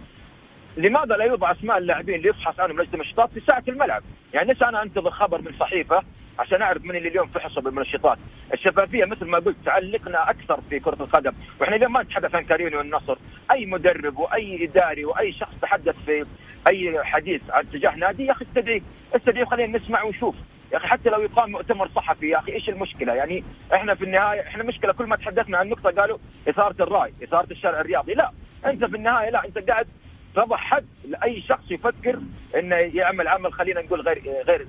لماذا 0.76 1.16
لا 1.16 1.24
يوضع 1.24 1.50
أسماء 1.50 1.78
اللاعبين 1.78 2.14
اللي 2.14 2.28
يفحص 2.28 2.60
عنهم 2.60 2.80
لجنه 2.80 2.94
المنشطات 2.94 3.30
في 3.32 3.40
ساعة 3.40 3.64
الملعب؟ 3.68 4.02
يعني 4.34 4.48
ليش 4.48 4.62
أنا 4.62 4.82
أنتظر 4.82 5.10
خبر 5.10 5.40
من 5.40 5.52
صحيفة 5.60 6.02
عشان 6.38 6.62
أعرف 6.62 6.84
من 6.84 6.96
اللي 6.96 7.08
اليوم 7.08 7.26
فحصوا 7.26 7.62
بالمنشطات؟ 7.62 8.18
الشفافية 8.52 9.04
مثل 9.04 9.26
ما 9.26 9.38
قلت 9.38 9.56
تعلقنا 9.64 10.30
أكثر 10.30 10.60
في 10.70 10.80
كرة 10.80 10.96
القدم، 11.00 11.32
وإحنا 11.60 11.76
اليوم 11.76 11.92
ما 11.92 12.02
نتحدث 12.02 12.34
عن 12.34 12.42
كاريني 12.42 12.76
والنصر، 12.76 13.18
أي 13.50 13.66
مدرب 13.66 14.18
وأي 14.18 14.64
إداري 14.64 15.04
وأي 15.04 15.32
شخص 15.32 15.54
تحدث 15.62 15.94
في 16.06 16.24
أي 16.68 17.04
حديث 17.04 17.42
عن 17.50 17.60
اتجاه 17.60 17.96
نادي 17.96 18.26
يا 18.26 18.32
أخي 18.32 18.44
استدعيه، 18.44 18.80
استدعيه 19.16 19.44
خلينا 19.44 19.78
نسمع 19.78 20.02
ونشوف، 20.02 20.34
يا 20.72 20.76
أخي 20.76 20.86
حتى 20.86 21.10
لو 21.10 21.20
يقام 21.22 21.50
مؤتمر 21.50 21.88
صحفي 21.88 22.28
يا 22.28 22.38
أخي 22.38 22.52
إيش 22.52 22.68
المشكلة؟ 22.68 23.14
يعني 23.14 23.44
إحنا 23.74 23.94
في 23.94 24.04
النهاية 24.04 24.40
إحنا 24.40 24.64
مشكلة 24.64 24.92
كل 24.92 25.06
ما 25.06 25.16
تحدثنا 25.16 25.58
عن 25.58 25.68
نقطة 25.68 25.90
قالوا 25.90 26.18
إثارة 26.48 26.82
الرأي، 26.82 27.12
إثارة 27.24 27.50
الشارع 27.50 27.80
الرياضي، 27.80 28.14
لا 28.14 28.30
أنت 28.66 28.84
في 28.84 28.96
النهاية 28.96 29.30
لا 29.30 29.44
أنت 29.44 29.58
قاعد 29.70 29.86
تضع 30.34 30.56
حد 30.56 30.86
لأي 31.08 31.42
شخص 31.42 31.70
يفكر 31.70 32.18
إنه 32.58 32.76
يعمل 32.76 33.28
عمل 33.28 33.52
خلينا 33.52 33.82
نقول 33.82 34.00
غير 34.00 34.22
غير 34.46 34.66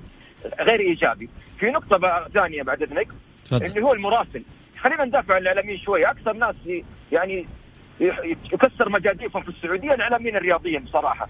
غير 0.60 0.80
إيجابي. 0.80 1.28
في 1.58 1.70
نقطة 1.70 2.28
ثانية 2.34 2.62
بعد 2.62 2.82
إذنك. 2.82 3.08
اللي 3.52 3.82
هو 3.82 3.92
المراسل. 3.92 4.42
خلينا 4.78 5.04
ندافع 5.04 5.34
عن 5.34 5.42
الإعلاميين 5.42 5.78
شوي، 5.78 6.10
أكثر 6.10 6.32
ناس 6.32 6.54
يعني 7.12 7.46
يكسر 8.52 8.88
مجاديفهم 8.88 9.42
في 9.42 9.48
السعودية 9.48 9.94
الإعلاميين 9.94 10.36
الرياضيين 10.36 10.84
بصراحة. 10.84 11.28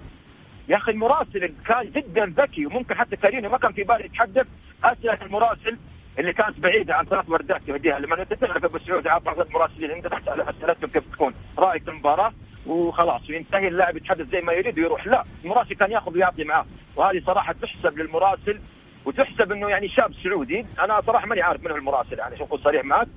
يا 0.69 0.77
أخي 0.77 0.93
المراسل 0.93 1.55
كان 1.67 1.91
جدا 1.91 2.33
ذكي 2.43 2.67
وممكن 2.67 2.95
حتى 2.95 3.17
كاريني 3.17 3.49
ما 3.49 3.59
كان 3.59 3.73
في 3.73 3.83
باله 3.83 4.05
يتحدث 4.05 4.47
أسئلة 4.85 5.19
المراسل 5.23 5.79
اللي 6.19 6.33
كانت 6.33 6.61
بعيدة 6.61 6.95
عن 6.95 7.05
ثلاث 7.05 7.29
وردات 7.29 7.69
يوديها 7.69 7.99
لما 7.99 8.23
انت 8.23 8.33
تعرف 8.35 8.65
أبو 8.65 8.79
سعود 8.79 9.05
بعض 9.05 9.41
المراسلين 9.41 9.91
أنت 9.91 10.07
تسأل 10.07 10.41
أسئلتهم 10.41 10.91
كيف 10.91 11.13
تكون 11.13 11.35
رأيك 11.59 11.83
في 11.83 11.91
المباراة 11.91 12.33
وخلاص 12.67 13.31
وينتهي 13.31 13.69
اللاعب 13.69 13.97
يتحدث 13.97 14.31
زي 14.33 14.41
ما 14.41 14.53
يريد 14.53 14.79
ويروح. 14.79 15.07
لا 15.07 15.25
المراسل 15.45 15.75
كان 15.75 15.91
ياخذ 15.91 16.13
ويعطي 16.13 16.45
معاه. 16.45 16.65
وهذه 16.97 17.23
صراحة 17.27 17.55
تحسب 17.63 17.99
للمراسل 17.99 18.61
وتحسب 19.05 19.53
إنه 19.53 19.69
يعني 19.69 19.89
شاب 19.89 20.13
سعودي. 20.25 20.67
أنا 20.81 21.01
صراحة 21.07 21.27
ماني 21.27 21.43
عارف 21.43 21.65
من 21.65 21.71
هو 21.71 21.77
المراسل 21.77 22.19
يعني 22.19 22.35
عشان 22.35 22.47
اكون 22.47 22.61
صريح 22.61 22.85
معك. 22.85 23.09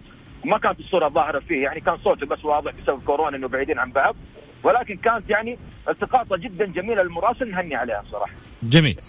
وما 0.46 0.58
كانت 0.58 0.80
الصورة 0.80 1.10
ظاهره 1.10 1.40
فيه 1.40 1.64
يعني 1.64 1.80
كان 1.80 1.98
صوته 1.98 2.26
بس 2.26 2.46
واضح 2.46 2.72
بسبب 2.72 3.04
كورونا 3.04 3.38
إنه 3.38 3.48
بعيدين 3.48 3.80
عن 3.80 3.92
بعض. 3.92 4.16
ولكن 4.64 4.98
كانت 4.98 5.30
يعني 5.30 5.58
التقاطة 5.90 6.38
جدا 6.38 6.66
جميلة 6.66 7.04
للمراسل 7.04 7.52
نهني 7.52 7.76
عليها 7.76 8.04
صراحة. 8.12 8.34
جميل. 8.64 9.00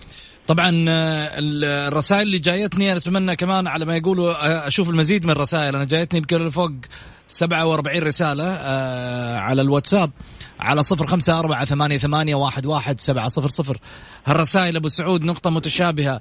طبعا 0.46 0.85
آه، 0.88 1.29
الرسائل 1.88 2.22
اللي 2.22 2.38
جايتني 2.38 2.92
أنا 2.92 2.98
أتمنى 2.98 3.37
كمان 3.37 3.66
على 3.66 3.85
ما 3.85 3.96
يقولوا 3.96 4.31
آه، 4.31 4.66
أشوف 4.66 4.90
المزيد 4.90 5.24
من 5.24 5.33
الرسائل. 5.33 5.77
أنا 5.77 5.85
جايتني 5.85 6.18
يمكن 6.18 6.51
فوق 6.51 6.70
47 7.29 8.03
رسالة 8.03 8.45
آه 8.45 9.38
على 9.38 9.62
الواتساب 9.62 10.11
على 10.61 10.83
صفر 10.83 11.07
خمسة 11.07 11.38
أربعة 11.38 11.64
ثمانية, 11.64 11.99
ثمانية 11.99 12.35
واحد, 12.35 12.67
واحد 12.67 13.01
سبعة 13.01 13.29
صفر 13.29 13.49
صفر. 13.49 13.79
هالرسائل 14.27 14.77
أبو 14.77 14.88
سعود 14.88 15.25
نقطة 15.25 15.51
متشابهة 15.51 16.21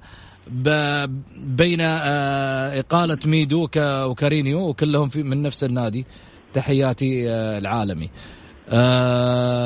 بين 1.37 1.81
آه 1.81 2.79
إقالة 2.79 3.17
ميدو 3.25 3.69
وكارينيو 3.77 4.59
وكلهم 4.69 5.09
من 5.15 5.41
نفس 5.41 5.63
النادي. 5.63 6.05
تحياتي 6.53 7.29
آه 7.29 7.57
العالمي. 7.57 8.09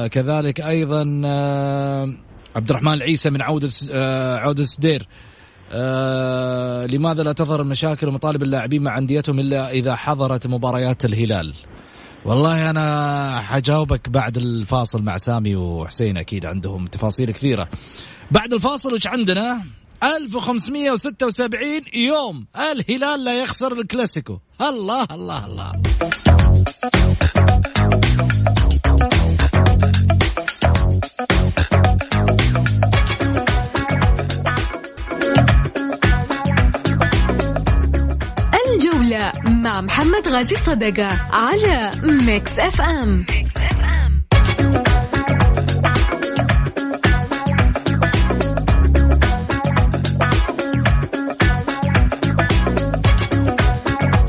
كذلك 0.10 0.62
أيضا 0.62 1.02
عبد 2.56 2.70
الرحمن 2.70 2.94
العيسى 2.94 3.30
من 3.30 3.42
عودة 3.42 3.70
عودة 4.38 4.64
سدير. 4.64 5.08
آه 5.72 6.86
لماذا 6.86 7.24
لا 7.24 7.32
تظهر 7.32 7.62
المشاكل 7.62 8.08
ومطالب 8.08 8.44
اللاعبين 8.44 8.84
مع 8.84 8.98
أنديتهم 8.98 9.40
إلا 9.40 9.72
إذا 9.72 9.96
حضرت 9.96 10.48
مباريات 10.48 11.06
الهلال؟ 11.06 11.54
والله 12.26 12.70
أنا 12.70 13.42
حجاوبك 13.42 14.10
بعد 14.10 14.38
الفاصل 14.38 15.02
مع 15.02 15.18
سامي 15.18 15.56
وحسين 15.56 16.18
أكيد 16.18 16.46
عندهم 16.46 16.88
تفاصيل 16.88 17.32
كثيرة. 17.32 17.68
بعد 18.32 18.54
الفاصل 18.54 18.94
وش 18.94 19.08
عندنا؟ 19.08 19.64
1576 20.04 21.82
يوم 21.94 22.46
الهلال 22.58 23.24
لا 23.24 23.42
يخسر 23.44 23.74
الكلاسيكو 23.74 24.40
الله 24.62 25.08
الله 25.12 25.46
الله 25.46 25.72
مع 40.22 40.28
محمد 40.28 40.36
غازي 40.36 40.56
صدقة 40.56 41.08
على 41.32 41.92
Mix 42.04 42.60
FM, 42.60 43.26
Mix 43.30 43.58
FM. 43.58 44.24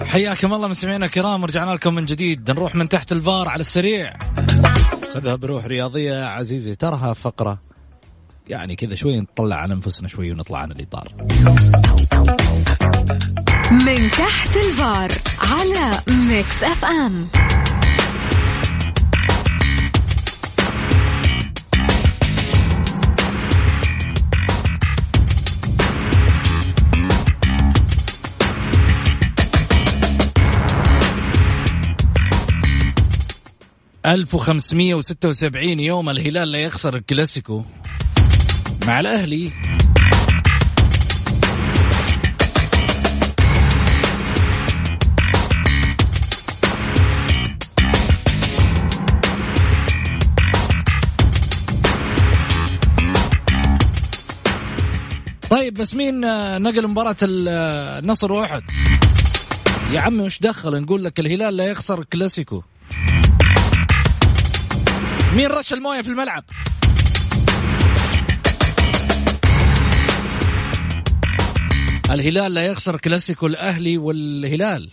حياكم 0.06 0.52
الله 0.52 0.68
مستمعينا 0.68 1.06
الكرام 1.06 1.44
رجعنا 1.44 1.70
لكم 1.70 1.94
من 1.94 2.04
جديد. 2.04 2.50
نروح 2.50 2.74
من 2.74 2.88
تحت 2.88 3.12
الفار 3.12 3.48
على 3.48 3.60
السريع. 3.60 4.12
خذها 5.14 5.34
بروح 5.34 5.64
رياضية 5.64 6.24
عزيزي. 6.24 6.74
تراها 6.74 7.14
فقرة 7.14 7.58
يعني 8.48 8.76
كذا 8.76 8.94
شوي 8.94 9.20
نطلع 9.20 9.56
عن 9.56 9.72
أنفسنا 9.72 10.08
شوي 10.08 10.32
ونطلع 10.32 10.58
عن 10.58 10.72
الإطار. 10.72 11.12
من 13.72 14.10
تحت 14.10 14.56
الفار 14.56 15.08
على 15.42 15.90
Mix 16.08 16.62
FM 16.62 17.28
1576 34.06 35.80
يوم 35.80 36.10
الهلال 36.10 36.52
لا 36.52 36.58
يخسر 36.58 36.96
الكلاسيكو 36.96 37.64
مع 38.86 39.00
الأهلي. 39.00 39.52
طيب 55.62 55.74
بس 55.74 55.94
مين 55.94 56.20
نقل 56.62 56.88
مباراة 56.88 57.16
النصر 57.22 58.32
واحد؟ 58.32 58.62
يا 59.90 60.00
عمي 60.00 60.22
وش 60.22 60.38
دخل؟ 60.38 60.82
نقول 60.82 61.04
لك 61.04 61.20
الهلال 61.20 61.56
لا 61.56 61.64
يخسر 61.64 62.00
الكلاسيكو 62.00 62.62
مين 65.32 65.46
رش 65.46 65.72
الموية 65.72 66.02
في 66.02 66.08
الملعب؟ 66.08 66.44
الهلال 72.10 72.54
لا 72.54 72.62
يخسر 72.62 72.96
كلاسيكو 72.96 73.46
الأهلي 73.46 73.98
والهلال. 73.98 74.90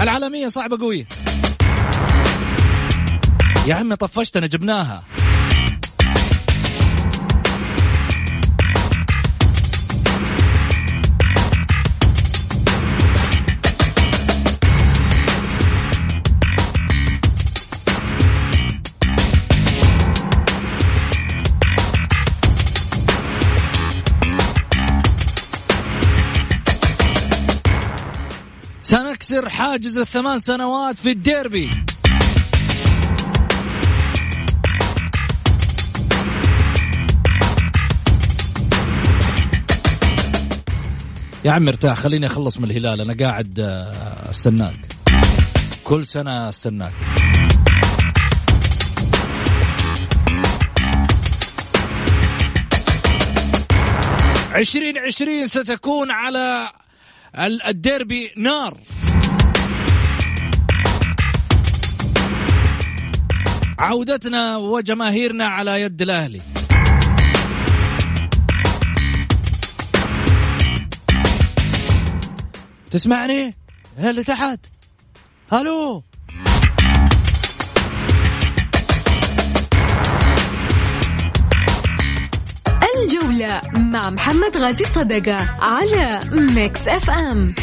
العالمية 0.00 0.48
صعبة 0.48 0.78
قوية 0.78 1.06
يا 3.66 3.74
عمي 3.74 3.96
طفشتنا 3.96 4.46
جبناها. 4.46 5.04
سنكسر 28.82 29.48
حاجز 29.48 29.98
الثمان 29.98 30.40
سنوات 30.40 30.96
في 30.96 31.10
الديربي. 31.10 31.85
يا 41.46 41.52
عم 41.52 41.68
ارتاح 41.68 41.98
خليني 41.98 42.26
أخلص 42.26 42.58
من 42.58 42.64
الهلال 42.70 43.00
أنا 43.00 43.16
قاعد 43.20 43.60
آه، 43.60 44.30
أستناك. 44.30 44.74
كل 45.84 46.06
سنة 46.06 46.48
أستناك. 46.48 46.92
عشرين 54.52 54.98
عشرين 54.98 55.48
ستكون 55.48 56.10
على 56.10 56.68
الديربي 57.68 58.32
نار. 58.36 58.78
عودتنا 63.78 64.56
وجماهيرنا 64.56 65.46
على 65.46 65.80
يد 65.80 66.02
الأهلي. 66.02 66.55
تسمعني؟ 72.96 73.54
اللي 73.98 74.24
تحت 74.24 74.58
ألو 75.52 76.02
الجولة 83.04 83.60
مع 83.92 84.10
محمد 84.10 84.56
غازي 84.56 84.84
صدقة 84.84 85.36
على 85.60 86.20
Mix 86.32 86.88
FM 86.88 87.54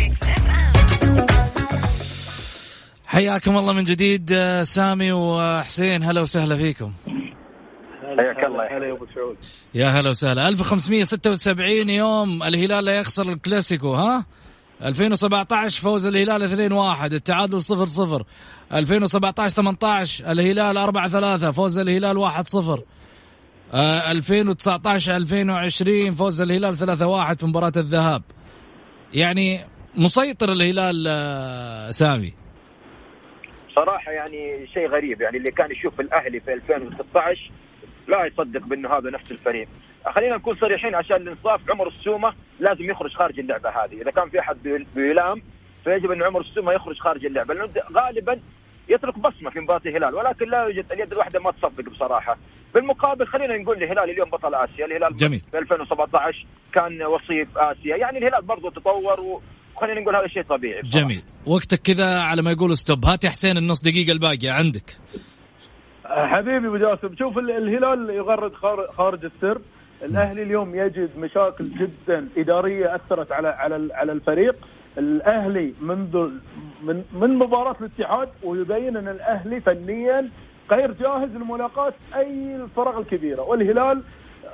حياكم 3.05 3.57
الله 3.57 3.73
من 3.73 3.83
جديد 3.83 4.31
آه، 4.33 4.63
سامي 4.63 5.11
وحسين. 5.11 6.03
هلا 6.03 6.21
وسهلا 6.21 6.57
فيكم. 6.57 6.93
حياك 8.17 8.43
الله. 8.45 8.77
هلا 8.77 8.87
يا 8.87 8.93
أبو 8.93 9.05
سعود. 9.15 9.37
يا 9.73 9.87
هلا 9.87 10.09
وسهلا. 10.09 10.47
1576 10.49 11.89
يوم 11.89 12.43
الهلال 12.43 12.85
لا 12.85 12.99
يخسر 12.99 13.31
الكلاسيكو 13.31 13.93
ها؟ 13.93 14.25
2017 14.83 15.81
فوز 15.81 16.05
الهلال 16.05 16.71
2-1 16.71 17.13
التعادل 17.13 17.61
0-0 17.61 18.23
2017 18.73 19.55
18 19.55 20.31
الهلال 20.31 20.77
4-3 21.47 21.51
فوز 21.51 21.77
الهلال 21.77 22.17
1-0 22.17 22.79
2019 23.75 25.15
2020 25.15 26.15
فوز 26.15 26.41
الهلال 26.41 26.77
3-1 26.77 27.37
في 27.39 27.45
مباراة 27.45 27.71
الذهاب. 27.77 28.21
يعني 29.13 29.65
مسيطر 29.95 30.51
الهلال 30.51 31.05
آه، 31.07 31.91
سامي. 31.91 32.33
صراحة 33.75 34.11
يعني 34.11 34.67
شيء 34.73 34.87
غريب 34.87 35.21
يعني 35.21 35.37
اللي 35.37 35.51
كان 35.51 35.71
يشوف 35.71 35.99
الأهلي 35.99 36.39
في 36.39 36.53
2016 36.53 37.51
لا 38.07 38.25
يصدق 38.25 38.65
بأنه 38.67 38.89
هذا 38.89 39.09
نفس 39.09 39.31
الفريق. 39.31 39.67
خلينا 40.15 40.35
نكون 40.35 40.55
صريحين 40.55 40.95
عشان 40.95 41.15
الانصاف 41.15 41.71
عمر 41.71 41.87
السومة 41.87 42.33
لازم 42.59 42.83
يخرج 42.89 43.13
خارج 43.13 43.39
اللعبة 43.39 43.69
هذه. 43.69 44.01
إذا 44.01 44.11
كان 44.11 44.29
في 44.29 44.39
أحد 44.39 44.57
بيلام 44.95 45.41
فيجب 45.83 46.11
إن 46.11 46.23
عمر 46.23 46.41
السومة 46.41 46.71
يخرج 46.73 46.97
خارج 46.99 47.25
اللعبة 47.25 47.53
لأنه 47.53 47.69
غالبا 47.93 48.39
يترك 48.89 49.19
بصمة 49.19 49.49
في 49.49 49.59
مباراة 49.59 49.81
الهلال 49.85 50.15
ولكن 50.15 50.49
لا 50.49 50.63
يوجد 50.63 50.91
اليد 50.91 51.11
الواحدة 51.11 51.39
ما 51.39 51.51
تصفق 51.51 51.89
بصراحة. 51.91 52.37
بالمقابل 52.73 53.27
خلينا 53.27 53.57
نقول 53.57 53.83
الهلال 53.83 54.09
اليوم 54.09 54.29
بطل 54.29 54.55
آسيا. 54.55 54.85
الهلال 54.85 55.17
جميل. 55.17 55.41
في 55.51 55.57
2017 55.57 56.45
كان 56.73 57.03
وصيف 57.03 57.57
آسيا. 57.57 57.95
يعني 57.97 58.17
الهلال 58.17 58.41
برضه 58.41 58.71
تطور 58.71 59.41
وخلينا 59.75 60.01
نقول 60.01 60.15
هذا 60.15 60.27
شيء 60.27 60.43
طبيعي 60.43 60.81
بصراحة. 60.81 61.05
جميل. 61.05 61.23
وقتك 61.47 61.81
كذا 61.81 62.19
على 62.19 62.41
ما 62.41 62.51
يقولوا 62.51 62.75
ستوب 62.75 63.05
هات 63.05 63.23
يا 63.23 63.29
حسين 63.29 63.57
النص 63.57 63.81
دقيقة 63.81 64.11
الباقية 64.11 64.51
عندك. 64.51 64.97
حبيبي 66.05 66.67
أبو 66.67 66.77
جاسم 66.77 67.15
شوف 67.19 67.37
ال- 67.37 67.51
الهلال 67.51 68.09
يغرد 68.09 68.53
خار- 68.53 68.91
خارج 68.97 69.25
السر. 69.25 69.61
الأهلي 70.03 70.43
اليوم 70.43 70.75
يجد 70.75 71.09
مشاكل 71.17 71.69
جدا 71.69 72.27
إدارية 72.37 72.95
أثرت 72.95 73.31
على 73.31 73.47
على 73.47 73.93
على 73.93 74.11
الفريق. 74.11 74.55
الأهلي 74.97 75.73
منذ 75.81 76.29
من 76.83 77.03
من 77.13 77.37
مباراة 77.37 77.75
الاتحاد 77.81 78.29
ويبين 78.43 78.97
أن 78.97 79.07
الأهلي 79.07 79.59
فنيا 79.59 80.29
غير 80.71 80.91
جاهز 80.91 81.29
لملاقاة 81.29 81.93
أي 82.15 82.55
الفرق 82.55 82.97
الكبيرة. 82.97 83.41
والهلال 83.41 84.03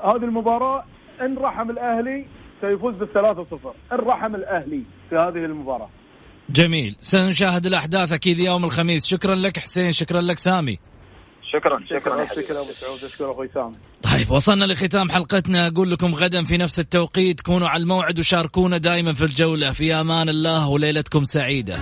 هذه 0.03 0.23
المباراة 0.23 0.83
إن 1.21 1.37
رحم 1.37 1.69
الأهلي 1.69 2.25
سيفوز 2.61 2.95
بالثلاثة 2.95 3.43
صفر. 3.43 3.73
إن 3.91 3.97
رحم 3.97 4.35
الأهلي 4.35 4.83
في 5.09 5.15
هذه 5.15 5.45
المباراة. 5.45 5.89
جميل. 6.49 6.95
سنشاهد 6.99 7.65
الأحداث 7.65 8.11
أكيد 8.11 8.39
يوم 8.39 8.63
الخميس. 8.63 9.05
شكرا 9.05 9.35
لك 9.35 9.59
حسين 9.59 9.91
شكرا 9.91 10.21
لك 10.21 10.39
سامي. 10.39 10.79
شكرا 11.53 11.79
شكرا 11.89 12.25
شكرا 12.35 12.61
أبو 12.61 12.71
سعود 12.71 12.99
شكرا 12.99 13.31
أخوي 13.31 13.49
سامي. 13.53 13.75
طيب 14.03 14.31
وصلنا 14.31 14.65
لختام 14.65 15.11
حلقتنا. 15.11 15.67
أقول 15.67 15.91
لكم 15.91 16.15
غدا 16.15 16.45
في 16.45 16.57
نفس 16.57 16.79
التوقيت. 16.79 17.41
كونوا 17.41 17.67
على 17.67 17.83
الموعد 17.83 18.19
وشاركونا 18.19 18.77
دائما 18.77 19.13
في 19.13 19.23
الجولة. 19.23 19.71
في 19.71 19.93
أمان 19.93 20.29
الله 20.29 20.69
وليلتكم 20.69 21.23
سعيدة. 21.23 21.73